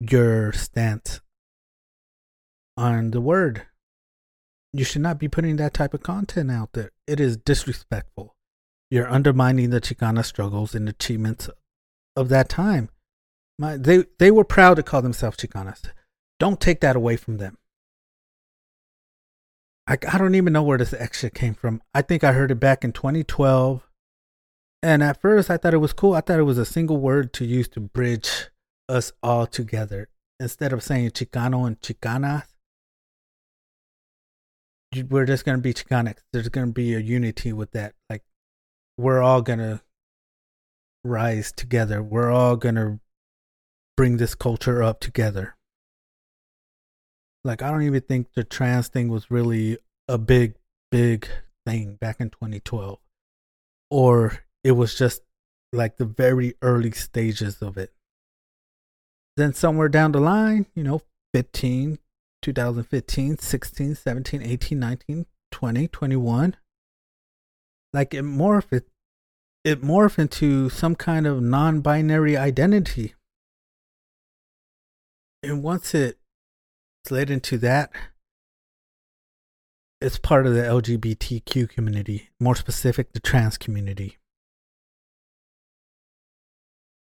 your 0.00 0.52
stance 0.52 1.20
on 2.76 3.10
the 3.10 3.20
word? 3.20 3.66
you 4.72 4.84
should 4.84 5.02
not 5.02 5.18
be 5.18 5.28
putting 5.28 5.56
that 5.56 5.74
type 5.74 5.94
of 5.94 6.02
content 6.02 6.50
out 6.50 6.72
there. 6.72 6.92
It 7.06 7.18
is 7.20 7.36
disrespectful. 7.36 8.36
You're 8.90 9.10
undermining 9.10 9.70
the 9.70 9.80
Chicana 9.80 10.24
struggles 10.24 10.74
and 10.74 10.88
achievements 10.88 11.48
of 12.16 12.28
that 12.28 12.48
time. 12.48 12.88
My, 13.58 13.76
they 13.76 14.04
they 14.18 14.30
were 14.30 14.44
proud 14.44 14.74
to 14.74 14.82
call 14.82 15.02
themselves 15.02 15.36
Chicanas. 15.36 15.82
Don't 16.38 16.60
take 16.60 16.80
that 16.80 16.96
away 16.96 17.16
from 17.16 17.36
them. 17.36 17.58
I, 19.86 19.98
I 20.10 20.18
don't 20.18 20.34
even 20.34 20.52
know 20.52 20.62
where 20.62 20.78
this 20.78 20.94
extra 20.94 21.30
came 21.30 21.54
from. 21.54 21.82
I 21.94 22.02
think 22.02 22.24
I 22.24 22.32
heard 22.32 22.50
it 22.50 22.60
back 22.60 22.84
in 22.84 22.92
2012. 22.92 23.86
And 24.82 25.02
at 25.02 25.20
first, 25.20 25.50
I 25.50 25.56
thought 25.56 25.74
it 25.74 25.78
was 25.78 25.92
cool. 25.92 26.14
I 26.14 26.22
thought 26.22 26.38
it 26.38 26.44
was 26.44 26.56
a 26.56 26.64
single 26.64 26.96
word 26.96 27.32
to 27.34 27.44
use 27.44 27.68
to 27.70 27.80
bridge 27.80 28.48
us 28.90 29.12
all 29.22 29.46
together. 29.46 30.08
Instead 30.38 30.72
of 30.72 30.82
saying 30.82 31.10
Chicano 31.10 31.66
and 31.66 31.80
Chicanas, 31.80 32.44
we're 35.08 35.26
just 35.26 35.44
gonna 35.44 35.58
be 35.58 35.72
Chicanx. 35.72 36.16
There's 36.32 36.48
gonna 36.48 36.72
be 36.72 36.94
a 36.94 36.98
unity 36.98 37.52
with 37.52 37.70
that. 37.72 37.94
Like 38.08 38.22
we're 38.98 39.22
all 39.22 39.42
gonna 39.42 39.82
rise 41.04 41.52
together. 41.52 42.02
We're 42.02 42.30
all 42.30 42.56
gonna 42.56 43.00
bring 43.96 44.16
this 44.16 44.34
culture 44.34 44.82
up 44.82 45.00
together. 45.00 45.56
Like 47.44 47.62
I 47.62 47.70
don't 47.70 47.82
even 47.82 48.02
think 48.02 48.32
the 48.34 48.44
trans 48.44 48.88
thing 48.88 49.08
was 49.08 49.30
really 49.30 49.78
a 50.08 50.18
big, 50.18 50.54
big 50.90 51.28
thing 51.64 51.94
back 51.94 52.20
in 52.20 52.30
2012, 52.30 52.98
or 53.90 54.40
it 54.64 54.72
was 54.72 54.98
just 54.98 55.22
like 55.72 55.98
the 55.98 56.04
very 56.04 56.54
early 56.62 56.90
stages 56.90 57.62
of 57.62 57.78
it. 57.78 57.92
Then 59.40 59.54
somewhere 59.54 59.88
down 59.88 60.12
the 60.12 60.20
line, 60.20 60.66
you 60.74 60.84
know, 60.84 61.00
15, 61.32 61.98
2015, 62.42 63.38
16, 63.38 63.94
17, 63.94 64.42
18, 64.42 64.78
19, 64.78 65.26
20, 65.50 65.88
21, 65.88 66.56
like 67.94 68.12
it 68.12 68.22
morphed 68.22 68.70
it, 68.70 68.88
it 69.64 69.80
morphed 69.80 70.18
into 70.18 70.68
some 70.68 70.94
kind 70.94 71.26
of 71.26 71.40
non-binary 71.40 72.36
identity. 72.36 73.14
And 75.42 75.62
once 75.62 75.94
it 75.94 76.18
slid 77.06 77.30
into 77.30 77.56
that, 77.56 77.92
it's 80.02 80.18
part 80.18 80.46
of 80.46 80.52
the 80.52 80.60
LGBTQ 80.60 81.70
community, 81.70 82.28
more 82.38 82.56
specific, 82.56 83.14
the 83.14 83.20
trans 83.20 83.56
community. 83.56 84.18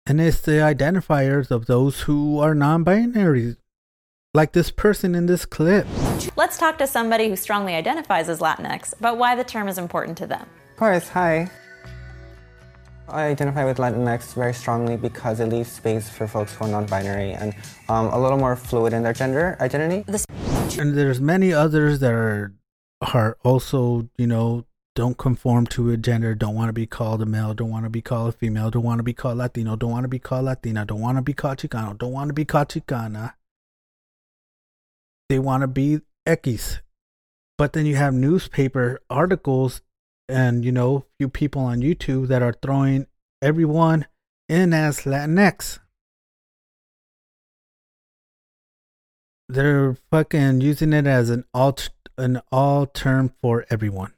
And 0.06 0.20
it's 0.20 0.42
the 0.42 0.54
identifiers 0.54 1.52
of 1.52 1.68
those 1.68 2.02
who 2.02 2.40
are 2.40 2.56
non 2.56 2.84
binary, 2.84 3.56
like 4.34 4.54
this 4.54 4.72
person 4.72 5.14
in 5.14 5.28
this 5.28 5.46
clip. 5.46 5.86
Let's 6.36 6.58
talk 6.58 6.78
to 6.80 6.88
somebody 6.88 7.30
who 7.30 7.36
strongly 7.36 7.76
identifies 7.76 8.28
as 8.28 8.40
Latinx 8.40 8.98
about 8.98 9.18
why 9.18 9.36
the 9.36 9.44
term 9.44 9.68
is 9.68 9.78
important 9.78 10.18
to 10.18 10.28
them. 10.28 10.48
Of 10.72 10.78
course, 10.78 11.08
hi. 11.10 11.50
I 13.10 13.26
identify 13.26 13.66
with 13.66 13.78
Latinx 13.78 14.34
very 14.34 14.54
strongly 14.54 14.98
because 14.98 15.40
it 15.40 15.48
leaves 15.50 15.72
space 15.72 16.10
for 16.10 16.28
folks 16.28 16.56
who 16.56 16.66
are 16.66 16.70
non-binary 16.70 17.34
and 17.34 17.54
um, 17.90 18.08
a 18.08 18.20
little 18.20 18.38
more 18.38 18.56
fluid 18.56 18.94
in 18.94 19.04
their 19.04 19.14
gender 19.14 19.58
identity. 19.60 20.04
And 20.80 20.98
there's 20.98 21.20
many 21.20 21.54
others 21.54 22.00
that 22.00 22.14
are 22.14 22.54
are 23.14 23.38
also, 23.44 24.10
you 24.18 24.28
know, 24.28 24.66
don't 24.96 25.18
conform 25.18 25.66
to 25.68 25.90
a 25.92 25.98
gender, 25.98 26.36
don't 26.36 26.56
want 26.56 26.70
to 26.70 26.74
be 26.74 26.86
called 26.86 27.22
a 27.22 27.26
male, 27.26 27.54
don't 27.54 27.70
want 27.70 27.86
to 27.86 27.90
be 27.90 28.02
called 28.02 28.30
a 28.30 28.38
female, 28.38 28.70
don't 28.70 28.84
want 28.84 29.00
to 29.00 29.04
be 29.04 29.14
called 29.14 29.38
Latino, 29.38 29.76
don't 29.76 29.92
want 29.92 30.04
to 30.04 30.10
be 30.10 30.20
called 30.20 30.46
Latina, 30.46 30.86
don't 30.86 31.00
want 31.00 31.18
to 31.18 31.22
be 31.22 31.34
called 31.34 31.58
Chicano, 31.60 31.98
don't 31.98 32.12
want 32.12 32.28
to 32.28 32.34
be 32.34 32.46
called 32.46 32.68
Chicana. 32.70 33.34
They 35.30 35.40
want 35.40 35.62
to 35.62 35.68
be 35.68 36.02
X. 36.26 36.82
But 37.58 37.74
then 37.74 37.86
you 37.86 37.96
have 37.96 38.14
newspaper 38.14 39.00
articles 39.10 39.82
and, 40.28 40.66
you 40.66 40.72
know, 40.72 41.06
few 41.18 41.30
people 41.30 41.62
on 41.62 41.82
YouTube 41.82 42.28
that 42.28 42.42
are 42.42 42.54
throwing 42.54 43.08
everyone 43.42 44.08
in 44.50 44.74
as 44.74 45.02
Latinx. 45.02 45.80
They're 49.48 49.96
fucking 50.10 50.62
using 50.62 50.92
it 50.94 51.08
as 51.08 51.30
an 51.30 51.46
alt 51.54 51.90
an 52.18 52.42
all 52.52 52.86
term 52.86 53.34
for 53.42 53.66
everyone. 53.70 54.14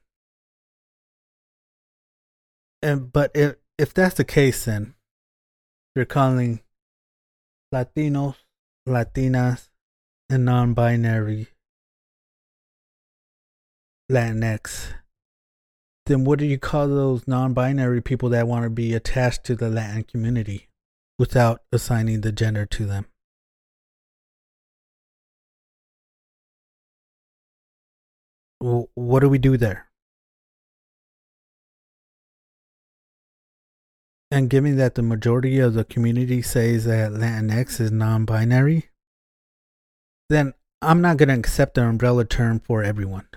And 2.83 3.13
but 3.13 3.31
if 3.33 3.55
if 3.77 3.93
that's 3.93 4.15
the 4.15 4.25
case, 4.25 4.65
then 4.65 4.95
you're 5.95 6.03
calling 6.03 6.59
Latinos, 7.73 8.35
Latinas, 8.87 9.69
and 10.29 10.43
non-binary 10.43 11.47
Latinx. 14.11 14.95
Then 16.07 16.25
what 16.25 16.39
do 16.39 16.45
you 16.45 16.59
call 16.59 16.89
those 16.89 17.25
non-binary 17.25 18.01
people 18.01 18.27
that 18.29 18.49
want 18.49 18.63
to 18.65 18.69
be 18.69 18.93
attached 18.93 19.45
to 19.45 19.55
the 19.55 19.69
Latin 19.69 20.03
community 20.03 20.67
without 21.17 21.61
assigning 21.71 22.19
the 22.19 22.33
gender 22.33 22.65
to 22.65 22.85
them? 22.85 23.05
What 28.59 29.21
do 29.21 29.29
we 29.29 29.37
do 29.37 29.55
there? 29.55 29.87
And 34.33 34.49
given 34.49 34.77
that 34.77 34.95
the 34.95 35.03
majority 35.03 35.59
of 35.59 35.75
the 35.75 35.83
community 35.83 36.41
says 36.41 36.85
that 36.85 37.11
Latinx 37.11 37.79
is 37.79 37.91
non 37.91 38.25
binary, 38.25 38.89
then 40.27 40.55
I'm 40.81 41.01
not 41.01 41.17
going 41.17 41.29
to 41.29 41.35
accept 41.35 41.75
the 41.75 41.83
umbrella 41.83 42.25
term 42.25 42.59
for 42.59 42.83
everyone. 42.83 43.27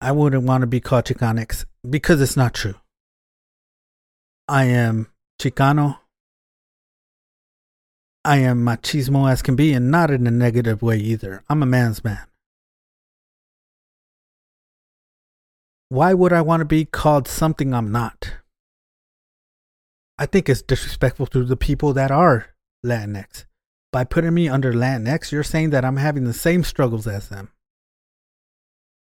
I 0.00 0.12
wouldn't 0.12 0.44
want 0.44 0.62
to 0.62 0.66
be 0.66 0.80
called 0.80 1.04
Chicanx 1.04 1.66
because 1.86 2.22
it's 2.22 2.38
not 2.38 2.54
true. 2.54 2.76
I 4.48 4.64
am 4.64 5.08
Chicano. 5.38 5.98
I 8.24 8.38
am 8.38 8.64
machismo 8.64 9.30
as 9.30 9.42
can 9.42 9.56
be, 9.56 9.74
and 9.74 9.90
not 9.90 10.10
in 10.10 10.26
a 10.26 10.30
negative 10.30 10.80
way 10.80 10.96
either. 10.96 11.44
I'm 11.50 11.62
a 11.62 11.66
man's 11.66 12.02
man. 12.02 12.26
why 15.90 16.14
would 16.14 16.32
I 16.32 16.40
want 16.40 16.60
to 16.60 16.64
be 16.64 16.86
called 16.86 17.28
something 17.28 17.74
I'm 17.74 17.92
not? 17.92 18.36
I 20.20 20.26
think 20.26 20.50
it's 20.50 20.60
disrespectful 20.60 21.26
to 21.28 21.44
the 21.44 21.56
people 21.56 21.94
that 21.94 22.10
are 22.10 22.48
Latinx. 22.84 23.46
By 23.90 24.04
putting 24.04 24.34
me 24.34 24.50
under 24.50 24.70
Latinx, 24.70 25.32
you're 25.32 25.42
saying 25.42 25.70
that 25.70 25.82
I'm 25.82 25.96
having 25.96 26.24
the 26.24 26.34
same 26.34 26.62
struggles 26.62 27.06
as 27.06 27.30
them. 27.30 27.48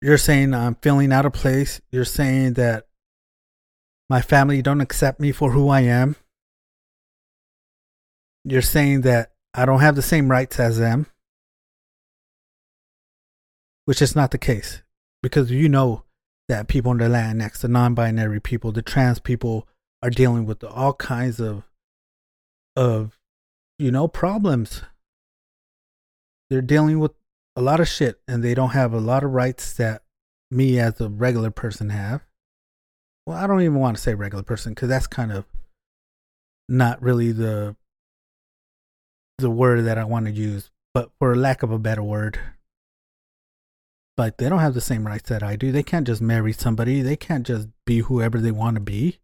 You're 0.00 0.16
saying 0.16 0.54
I'm 0.54 0.76
feeling 0.76 1.12
out 1.12 1.26
of 1.26 1.32
place. 1.32 1.80
You're 1.90 2.04
saying 2.04 2.52
that 2.54 2.86
my 4.08 4.22
family 4.22 4.62
don't 4.62 4.80
accept 4.80 5.18
me 5.18 5.32
for 5.32 5.50
who 5.50 5.68
I 5.68 5.80
am. 5.80 6.14
You're 8.44 8.62
saying 8.62 9.00
that 9.00 9.32
I 9.54 9.66
don't 9.66 9.80
have 9.80 9.96
the 9.96 10.02
same 10.02 10.30
rights 10.30 10.60
as 10.60 10.78
them, 10.78 11.06
which 13.86 14.00
is 14.00 14.14
not 14.14 14.30
the 14.30 14.38
case 14.38 14.82
because 15.20 15.50
you 15.50 15.68
know 15.68 16.04
that 16.48 16.68
people 16.68 16.94
the 16.94 17.06
Latinx, 17.06 17.58
the 17.58 17.68
non-binary 17.68 18.40
people, 18.40 18.70
the 18.70 18.82
trans 18.82 19.18
people 19.18 19.66
are 20.02 20.10
dealing 20.10 20.46
with 20.46 20.64
all 20.64 20.94
kinds 20.94 21.40
of 21.40 21.64
of 22.76 23.18
you 23.78 23.90
know 23.90 24.08
problems. 24.08 24.82
They're 26.50 26.60
dealing 26.62 26.98
with 26.98 27.12
a 27.56 27.62
lot 27.62 27.80
of 27.80 27.88
shit 27.88 28.20
and 28.26 28.42
they 28.42 28.54
don't 28.54 28.70
have 28.70 28.92
a 28.92 29.00
lot 29.00 29.22
of 29.22 29.30
rights 29.30 29.72
that 29.74 30.02
me 30.50 30.78
as 30.78 31.00
a 31.00 31.08
regular 31.08 31.50
person 31.50 31.90
have. 31.90 32.22
Well, 33.26 33.36
I 33.36 33.46
don't 33.46 33.62
even 33.62 33.78
want 33.78 33.96
to 33.96 34.02
say 34.02 34.14
regular 34.14 34.42
person 34.42 34.74
cuz 34.74 34.88
that's 34.88 35.06
kind 35.06 35.32
of 35.32 35.46
not 36.68 37.02
really 37.02 37.32
the 37.32 37.76
the 39.38 39.50
word 39.50 39.84
that 39.84 39.98
I 39.98 40.04
want 40.04 40.26
to 40.26 40.32
use, 40.32 40.70
but 40.94 41.10
for 41.18 41.34
lack 41.36 41.62
of 41.62 41.70
a 41.70 41.78
better 41.78 42.02
word, 42.02 42.38
but 44.16 44.38
they 44.38 44.48
don't 44.48 44.60
have 44.60 44.74
the 44.74 44.80
same 44.80 45.06
rights 45.06 45.28
that 45.28 45.42
I 45.42 45.56
do. 45.56 45.72
They 45.72 45.82
can't 45.82 46.06
just 46.06 46.22
marry 46.22 46.52
somebody. 46.52 47.02
They 47.02 47.16
can't 47.16 47.46
just 47.46 47.68
be 47.86 48.00
whoever 48.00 48.38
they 48.38 48.52
want 48.52 48.76
to 48.76 48.80
be. 48.80 49.18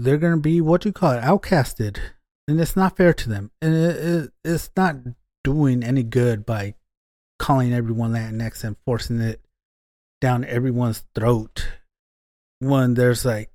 They're 0.00 0.18
going 0.18 0.34
to 0.34 0.40
be 0.40 0.60
what 0.60 0.84
you 0.84 0.92
call 0.92 1.12
it, 1.12 1.22
outcasted. 1.22 1.98
And 2.48 2.60
it's 2.60 2.76
not 2.76 2.96
fair 2.96 3.12
to 3.14 3.28
them. 3.28 3.50
And 3.60 3.74
it, 3.74 3.96
it, 3.96 4.30
it's 4.44 4.70
not 4.76 4.96
doing 5.44 5.82
any 5.82 6.02
good 6.02 6.44
by 6.44 6.74
calling 7.38 7.72
everyone 7.72 8.12
Latinx 8.12 8.64
and 8.64 8.76
forcing 8.84 9.20
it 9.20 9.40
down 10.20 10.44
everyone's 10.44 11.04
throat 11.14 11.68
when 12.58 12.94
there's 12.94 13.24
like 13.24 13.50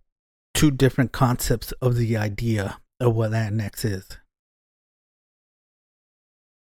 two 0.54 0.72
different 0.72 1.12
concepts 1.12 1.72
of 1.74 1.96
the 1.96 2.18
idea 2.18 2.80
of 3.00 3.16
what 3.16 3.32
Latinx 3.32 3.86
is 3.86 4.18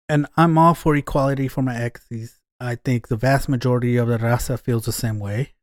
and 0.08 0.26
I'm 0.36 0.56
all 0.58 0.74
for 0.74 0.94
equality 0.96 1.48
for 1.48 1.62
my 1.62 1.76
exes. 1.76 2.38
I 2.60 2.76
think 2.76 3.08
the 3.08 3.16
vast 3.16 3.48
majority 3.48 3.96
of 3.96 4.08
the 4.08 4.18
raza 4.18 4.58
feels 4.58 4.86
the 4.86 4.92
same 4.92 5.18
way. 5.18 5.54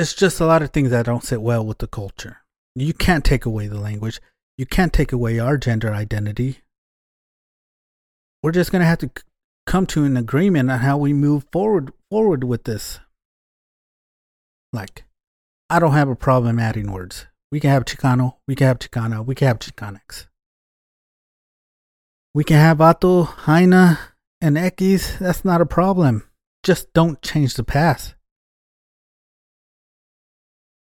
It's 0.00 0.14
just 0.14 0.40
a 0.40 0.46
lot 0.46 0.62
of 0.62 0.70
things 0.70 0.88
that 0.92 1.04
don't 1.04 1.22
sit 1.22 1.42
well 1.42 1.62
with 1.62 1.76
the 1.76 1.86
culture. 1.86 2.38
You 2.74 2.94
can't 2.94 3.22
take 3.22 3.44
away 3.44 3.66
the 3.66 3.78
language. 3.78 4.18
You 4.56 4.64
can't 4.64 4.94
take 4.94 5.12
away 5.12 5.38
our 5.38 5.58
gender 5.58 5.92
identity. 5.92 6.60
We're 8.42 8.52
just 8.52 8.72
going 8.72 8.80
to 8.80 8.86
have 8.86 9.00
to 9.00 9.10
come 9.66 9.84
to 9.88 10.04
an 10.04 10.16
agreement 10.16 10.70
on 10.70 10.78
how 10.78 10.96
we 10.96 11.12
move 11.12 11.44
forward 11.52 11.92
forward 12.10 12.44
with 12.44 12.64
this. 12.64 13.00
Like, 14.72 15.04
I 15.68 15.78
don't 15.78 15.92
have 15.92 16.08
a 16.08 16.16
problem 16.16 16.58
adding 16.58 16.92
words. 16.92 17.26
We 17.52 17.60
can 17.60 17.68
have 17.68 17.84
Chicano, 17.84 18.36
we 18.48 18.54
can 18.54 18.68
have 18.68 18.78
Chicana, 18.78 19.22
we 19.22 19.34
can 19.34 19.48
have 19.48 19.58
Chicanx. 19.58 20.28
We 22.32 22.42
can 22.42 22.56
have 22.56 22.78
Vato, 22.78 23.28
Jaina, 23.44 23.98
and 24.40 24.56
Ekis. 24.56 25.18
That's 25.18 25.44
not 25.44 25.60
a 25.60 25.66
problem. 25.66 26.26
Just 26.62 26.90
don't 26.94 27.20
change 27.20 27.52
the 27.52 27.64
past. 27.64 28.14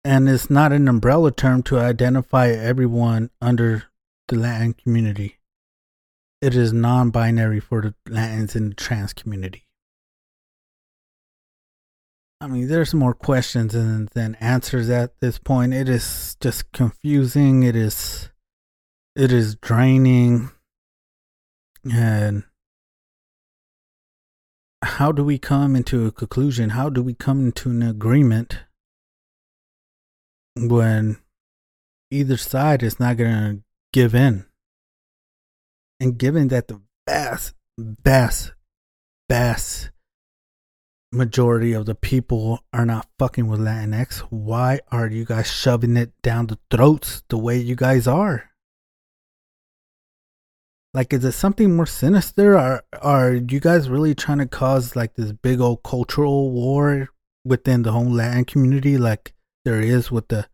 And 0.07 0.29
it's 0.29 0.49
not 0.49 0.73
an 0.73 0.87
umbrella 0.87 1.33
term 1.33 1.65
to 1.65 1.81
identify 1.81 2.51
everyone 2.51 3.31
under 3.41 3.87
the 4.29 4.37
Latin 4.37 4.73
community. 4.73 5.39
It 6.41 6.55
is 6.55 6.73
non 6.73 7.11
binary 7.11 7.59
for 7.59 7.83
the 7.83 7.95
Latins 8.09 8.55
in 8.55 8.69
the 8.69 8.77
trans 8.77 9.13
community. 9.13 9.65
I 12.41 12.47
mean, 12.47 12.69
there's 12.69 12.95
more 12.95 13.15
questions 13.15 13.73
than, 13.73 14.09
than 14.15 14.37
answers 14.37 14.89
at 14.91 15.19
this 15.19 15.41
point. 15.41 15.75
It 15.75 15.89
is 15.89 16.37
just 16.41 16.71
confusing. 16.71 17.65
It 17.65 17.75
is, 17.75 18.31
it 19.17 19.33
is 19.33 19.57
draining 19.57 20.51
and 21.93 22.45
how 24.83 25.11
do 25.11 25.25
we 25.25 25.39
come 25.39 25.75
into 25.75 26.07
a 26.07 26.13
conclusion? 26.13 26.71
How 26.71 26.91
do 26.91 27.03
we 27.03 27.15
come 27.15 27.47
into 27.47 27.71
an 27.71 27.83
agreement 27.83 28.59
when 30.57 31.19
either 32.11 32.37
side 32.37 32.83
is 32.83 32.99
not 32.99 33.17
going 33.17 33.31
to 33.31 33.63
give 33.93 34.15
in? 34.15 34.47
And 36.01 36.19
given 36.19 36.49
that 36.49 36.69
the 36.69 36.81
vast, 37.09 37.55
vast, 37.79 38.53
vast 39.29 39.91
majority 41.13 41.73
of 41.73 41.87
the 41.87 41.95
people 41.95 42.61
are 42.73 42.85
not 42.85 43.09
fucking 43.19 43.47
with 43.47 43.61
Latinx, 43.61 44.19
why 44.31 44.81
are 44.91 45.09
you 45.09 45.25
guys 45.25 45.51
shoving 45.51 45.97
it 45.97 46.13
down 46.23 46.47
the 46.47 46.59
throats 46.71 47.23
the 47.29 47.39
way 47.39 47.59
you 47.59 47.77
guys 47.77 48.07
are? 48.07 48.51
Like, 50.93 51.13
is 51.13 51.25
it 51.25 51.33
something 51.33 51.77
more 51.77 51.87
sinister? 51.87 52.59
Or 52.59 52.83
are 53.03 53.35
you 53.35 53.61
guys 53.61 53.89
really 53.91 54.15
trying 54.15 54.39
to 54.39 54.47
cause 54.47 54.97
like 54.97 55.15
this 55.15 55.33
big 55.33 55.61
old 55.61 55.83
cultural 55.83 56.51
war 56.51 57.11
within 57.45 57.83
the 57.83 57.93
whole 57.93 58.11
Latin 58.11 58.45
community, 58.45 58.97
like 58.97 59.35
there 59.67 59.81
is 59.81 60.13
with 60.13 60.29
the 60.29 60.47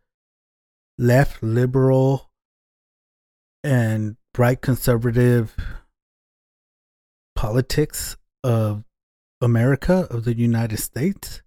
left 0.97 1.43
liberal 1.43 2.31
and 3.63 4.17
right 4.35 4.59
conservative 4.59 5.55
politics 7.35 8.17
of 8.43 8.83
America, 9.39 10.07
of 10.09 10.23
the 10.23 10.35
United 10.35 10.77
States? 10.77 11.43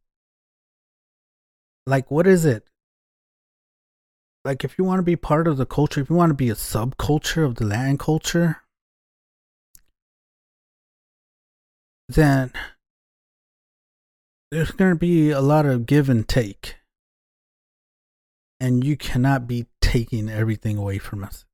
Like, 1.88 2.08
what 2.08 2.28
is 2.28 2.44
it? 2.44 2.62
Like, 4.44 4.62
if 4.62 4.78
you 4.78 4.84
want 4.84 5.00
to 5.00 5.02
be 5.02 5.16
part 5.16 5.48
of 5.48 5.56
the 5.56 5.66
culture, 5.66 6.00
if 6.00 6.08
you 6.08 6.14
want 6.14 6.30
to 6.30 6.34
be 6.34 6.50
a 6.50 6.54
subculture 6.54 7.44
of 7.44 7.56
the 7.56 7.64
Latin 7.64 7.98
culture, 7.98 8.62
then 12.08 12.52
there's 14.52 14.70
going 14.70 14.92
to 14.92 14.96
be 14.96 15.32
a 15.32 15.40
lot 15.40 15.66
of 15.66 15.84
give 15.84 16.08
and 16.08 16.28
take. 16.28 16.76
And 18.58 18.84
you 18.84 18.96
cannot 18.96 19.46
be 19.46 19.66
taking 19.80 20.28
everything 20.28 20.78
away 20.78 20.98
from 20.98 21.22
us, 21.22 21.44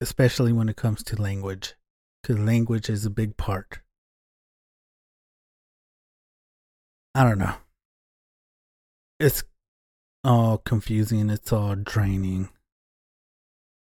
especially 0.00 0.52
when 0.52 0.68
it 0.68 0.76
comes 0.76 1.02
to 1.04 1.20
language, 1.20 1.74
because 2.22 2.38
language 2.38 2.90
is 2.90 3.06
a 3.06 3.10
big 3.10 3.36
part. 3.36 3.80
I 7.14 7.24
don't 7.24 7.38
know. 7.38 7.54
It's 9.18 9.42
all 10.24 10.58
confusing, 10.58 11.30
it's 11.30 11.52
all 11.52 11.74
draining. 11.74 12.48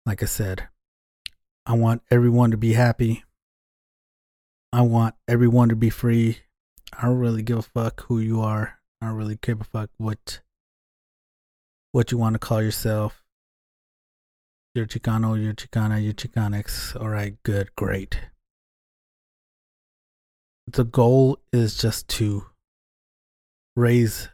Like 0.05 0.21
I 0.21 0.25
said, 0.25 0.67
I 1.65 1.73
want 1.73 2.01
everyone 2.11 2.51
to 2.51 2.57
be 2.57 2.73
happy. 2.73 3.23
I 4.73 4.81
want 4.81 5.15
everyone 5.27 5.69
to 5.69 5.75
be 5.75 5.89
free. 5.89 6.39
I 6.97 7.03
don't 7.03 7.19
really 7.19 7.43
give 7.43 7.59
a 7.59 7.61
fuck 7.61 8.01
who 8.05 8.19
you 8.19 8.41
are. 8.41 8.79
I 9.01 9.07
don't 9.07 9.15
really 9.15 9.37
give 9.41 9.61
a 9.61 9.63
fuck 9.63 9.89
what 9.97 10.41
what 11.93 12.11
you 12.11 12.17
want 12.17 12.33
to 12.33 12.39
call 12.39 12.61
yourself. 12.61 13.23
You're 14.75 14.87
Chicano, 14.87 15.41
you're 15.41 15.53
Chicana, 15.53 16.03
you're 16.03 16.13
Chicanx. 16.13 16.99
All 16.99 17.07
right, 17.07 17.41
good, 17.43 17.73
great. 17.77 18.19
The 20.67 20.83
goal 20.83 21.39
is 21.53 21.77
just 21.77 22.07
to 22.09 22.47
raise 23.75 24.29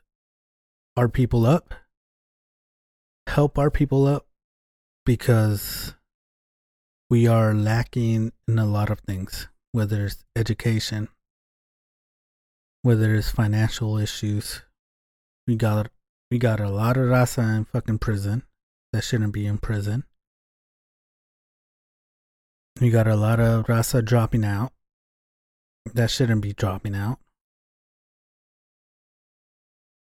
our 0.96 1.10
people 1.10 1.46
up, 1.46 1.76
help 3.28 3.60
our 3.60 3.70
people 3.70 4.08
up, 4.08 4.26
because 5.06 5.96
we 7.10 7.28
are 7.28 7.54
lacking 7.54 8.32
in 8.48 8.58
a 8.58 8.66
lot 8.66 8.90
of 8.90 9.02
things 9.02 9.48
whether 9.72 10.06
it's 10.06 10.24
education, 10.36 11.10
whether 12.82 13.14
it's 13.14 13.30
financial 13.30 13.98
issues. 13.98 14.64
We 15.46 15.56
got 15.56 15.90
we 16.32 16.38
got 16.38 16.60
a 16.60 16.70
lot 16.70 16.98
of 16.98 17.04
raza 17.10 17.58
in 17.58 17.66
fucking 17.66 18.00
prison 18.00 18.44
that 18.94 19.04
shouldn't 19.04 19.34
be 19.34 19.46
in 19.46 19.58
prison. 19.58 20.04
We 22.80 22.90
got 22.90 23.08
a 23.08 23.16
lot 23.16 23.40
of 23.40 23.66
raza 23.66 24.04
dropping 24.04 24.46
out 24.46 24.72
that 25.94 26.10
shouldn't 26.10 26.42
be 26.42 26.54
dropping 26.54 26.96
out. 26.96 27.20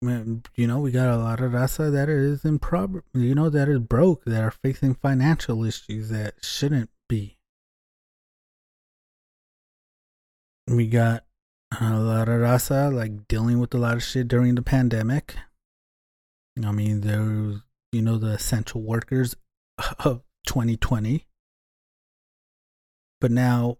You 0.01 0.67
know, 0.67 0.79
we 0.79 0.91
got 0.91 1.09
a 1.09 1.17
lot 1.17 1.39
of 1.39 1.51
raza 1.51 1.91
that 1.91 2.09
is 2.09 2.45
in 2.45 2.59
prob, 2.59 3.01
you 3.13 3.33
know, 3.33 3.49
that 3.49 3.67
is 3.67 3.79
broke, 3.79 4.23
that 4.25 4.43
are 4.43 4.51
facing 4.51 4.95
financial 4.95 5.63
issues 5.63 6.09
that 6.09 6.35
shouldn't 6.43 6.89
be. 7.09 7.35
we 10.67 10.87
got 10.87 11.23
a 11.79 11.99
lot 11.99 12.27
of 12.27 12.41
raza 12.41 12.93
like 12.93 13.27
dealing 13.27 13.59
with 13.59 13.73
a 13.73 13.77
lot 13.77 13.95
of 13.95 14.03
shit 14.03 14.27
during 14.27 14.55
the 14.55 14.61
pandemic. 14.61 15.35
I 16.63 16.71
mean, 16.71 17.01
there 17.01 17.21
was, 17.21 17.61
you 17.91 18.01
know, 18.01 18.17
the 18.17 18.31
essential 18.31 18.81
workers 18.81 19.35
of 19.99 20.21
2020. 20.47 21.25
But 23.19 23.31
now 23.31 23.77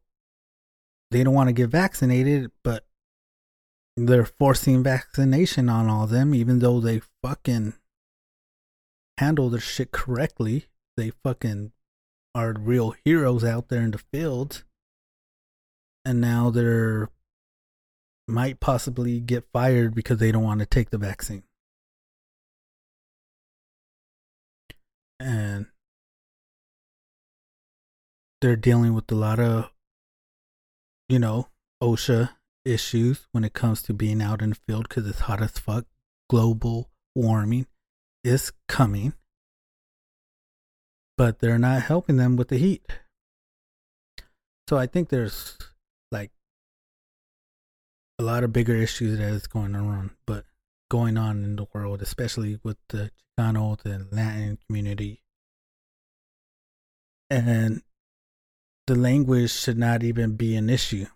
they 1.11 1.23
don't 1.23 1.33
want 1.33 1.49
to 1.49 1.53
get 1.53 1.69
vaccinated, 1.69 2.51
but 2.63 2.85
they're 3.95 4.25
forcing 4.25 4.83
vaccination 4.83 5.69
on 5.69 5.89
all 5.89 6.07
them, 6.07 6.33
even 6.33 6.59
though 6.59 6.79
they 6.79 7.01
fucking 7.23 7.73
handle 9.17 9.49
their 9.49 9.61
shit 9.61 9.91
correctly. 9.91 10.65
They 10.97 11.11
fucking 11.23 11.71
are 12.33 12.53
real 12.57 12.95
heroes 13.05 13.43
out 13.43 13.69
there 13.69 13.81
in 13.81 13.91
the 13.91 13.97
fields 13.97 14.63
and 16.05 16.21
now 16.21 16.51
they're 16.51 17.09
might 18.27 18.59
possibly 18.59 19.19
get 19.19 19.45
fired 19.51 19.93
because 19.93 20.19
they 20.19 20.31
don't 20.31 20.43
want 20.43 20.59
to 20.59 20.65
take 20.65 20.91
the 20.91 20.97
vaccine. 20.97 21.43
And 25.25 25.65
they're 28.41 28.55
dealing 28.55 28.93
with 28.93 29.11
a 29.11 29.15
lot 29.15 29.39
of, 29.39 29.71
you 31.09 31.17
know, 31.17 31.47
OSHA 31.81 32.29
issues 32.63 33.27
when 33.31 33.43
it 33.43 33.53
comes 33.53 33.81
to 33.83 33.93
being 33.93 34.21
out 34.21 34.43
in 34.43 34.51
the 34.51 34.55
field 34.67 34.87
because 34.87 35.07
it's 35.07 35.21
hot 35.21 35.41
as 35.41 35.51
fuck. 35.51 35.85
Global 36.29 36.91
warming 37.15 37.65
is 38.23 38.51
coming, 38.67 39.13
but 41.17 41.39
they're 41.39 41.57
not 41.57 41.81
helping 41.81 42.17
them 42.17 42.35
with 42.35 42.49
the 42.49 42.57
heat. 42.57 42.85
So 44.69 44.77
I 44.77 44.85
think 44.85 45.09
there's 45.09 45.57
like 46.11 46.29
a 48.19 48.23
lot 48.23 48.43
of 48.43 48.53
bigger 48.53 48.75
issues 48.75 49.17
that 49.17 49.29
is 49.29 49.47
going 49.47 49.75
on, 49.75 50.11
but 50.27 50.45
going 50.95 51.17
on 51.17 51.43
in 51.43 51.55
the 51.55 51.67
world, 51.73 52.01
especially 52.01 52.59
with 52.63 52.77
the 52.89 53.11
Chicano, 53.37 53.77
the 53.81 54.07
Latin 54.11 54.57
community. 54.65 55.21
And 57.29 57.81
the 58.87 58.95
language 58.95 59.51
should 59.51 59.77
not 59.77 60.03
even 60.03 60.35
be 60.35 60.55
an 60.55 60.69
issue. 60.69 61.07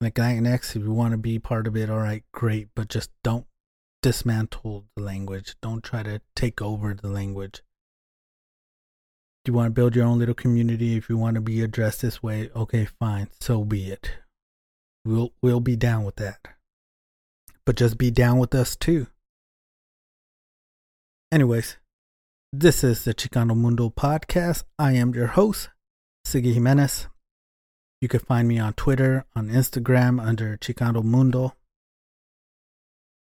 Like 0.00 0.14
Latinx, 0.14 0.76
if 0.76 0.82
you 0.82 0.92
want 0.92 1.12
to 1.12 1.18
be 1.18 1.38
part 1.38 1.66
of 1.66 1.76
it, 1.76 1.90
all 1.90 1.98
right, 1.98 2.24
great, 2.32 2.68
but 2.74 2.88
just 2.88 3.10
don't 3.22 3.46
dismantle 4.02 4.86
the 4.96 5.02
language. 5.02 5.56
Don't 5.60 5.82
try 5.82 6.02
to 6.02 6.20
take 6.34 6.62
over 6.62 6.94
the 6.94 7.08
language 7.08 7.62
you 9.46 9.52
want 9.52 9.66
to 9.66 9.70
build 9.70 9.94
your 9.94 10.06
own 10.06 10.18
little 10.18 10.34
community, 10.34 10.96
if 10.96 11.08
you 11.08 11.16
want 11.16 11.36
to 11.36 11.40
be 11.40 11.62
addressed 11.62 12.02
this 12.02 12.22
way, 12.22 12.50
okay, 12.54 12.84
fine, 12.98 13.28
so 13.40 13.64
be 13.64 13.90
it. 13.90 14.10
We'll 15.04 15.32
we'll 15.40 15.60
be 15.60 15.76
down 15.76 16.04
with 16.04 16.16
that. 16.16 16.55
But 17.66 17.76
just 17.76 17.98
be 17.98 18.10
down 18.10 18.38
with 18.38 18.54
us 18.54 18.76
too. 18.76 19.08
Anyways, 21.32 21.76
this 22.52 22.84
is 22.84 23.04
the 23.04 23.12
Chicano 23.12 23.56
Mundo 23.56 23.90
podcast. 23.90 24.62
I 24.78 24.92
am 24.92 25.12
your 25.14 25.26
host, 25.26 25.68
Siggy 26.24 26.54
Jimenez. 26.54 27.08
You 28.00 28.08
can 28.08 28.20
find 28.20 28.46
me 28.46 28.58
on 28.58 28.74
Twitter, 28.74 29.26
on 29.34 29.48
Instagram 29.48 30.24
under 30.24 30.56
Chicano 30.56 31.02
Mundo. 31.02 31.54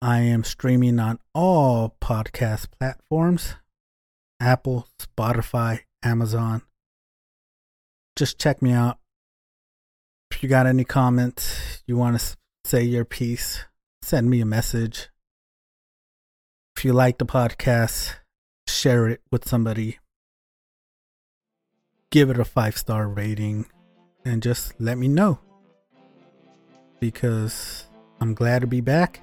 I 0.03 0.20
am 0.20 0.44
streaming 0.44 0.99
on 0.99 1.20
all 1.35 1.97
podcast 2.01 2.66
platforms 2.79 3.55
Apple, 4.40 4.88
Spotify, 5.01 5.81
Amazon. 6.03 6.62
Just 8.16 8.38
check 8.38 8.61
me 8.61 8.73
out. 8.73 8.99
If 10.31 10.42
you 10.42 10.49
got 10.49 10.66
any 10.66 10.85
comments, 10.85 11.83
you 11.87 11.97
want 11.97 12.18
to 12.18 12.37
say 12.64 12.83
your 12.83 13.05
piece, 13.05 13.64
send 14.05 14.29
me 14.29 14.40
a 14.43 14.47
message. 14.47 15.09
If 16.77 16.85
you 16.85 16.93
like 16.93 17.17
the 17.17 17.25
podcast, 17.25 18.17
share 18.69 19.09
it 19.09 19.23
with 19.33 19.49
somebody. 19.49 19.99
Give 22.11 22.29
it 22.29 22.38
a 22.38 22.45
five 22.45 22.77
star 22.77 23.09
rating 23.09 23.64
and 24.25 24.43
just 24.43 24.79
let 24.79 24.99
me 24.99 25.09
know. 25.09 25.38
Because 27.01 27.87
I'm 28.21 28.35
glad 28.35 28.61
to 28.61 28.67
be 28.67 28.83
back 28.83 29.21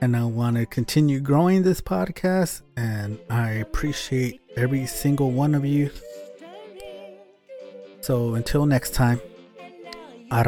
and 0.00 0.16
I 0.16 0.24
want 0.24 0.56
to 0.56 0.64
continue 0.64 1.20
growing 1.20 1.62
this 1.62 1.82
podcast. 1.82 2.62
And 2.78 3.18
I 3.28 3.50
appreciate 3.50 4.40
every 4.56 4.86
single 4.86 5.32
one 5.32 5.54
of 5.54 5.66
you. 5.66 5.90
So 8.00 8.34
until 8.34 8.64
next 8.64 8.94
time, 8.94 9.20
a 10.30 10.42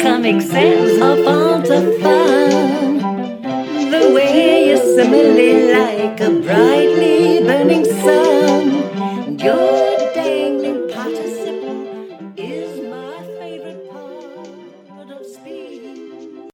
coming 0.00 0.40
sense 0.40 1.00
of 1.02 1.26
all 1.26 1.60
the 1.60 1.98
fun. 2.00 2.98
The 3.90 4.12
way 4.14 4.68
you 4.68 4.76
simile 4.76 5.72
like 5.72 6.20
a 6.20 6.30
brightly 6.30 7.40
burning 7.40 7.84
sun. 7.84 9.38
You're 9.38 9.77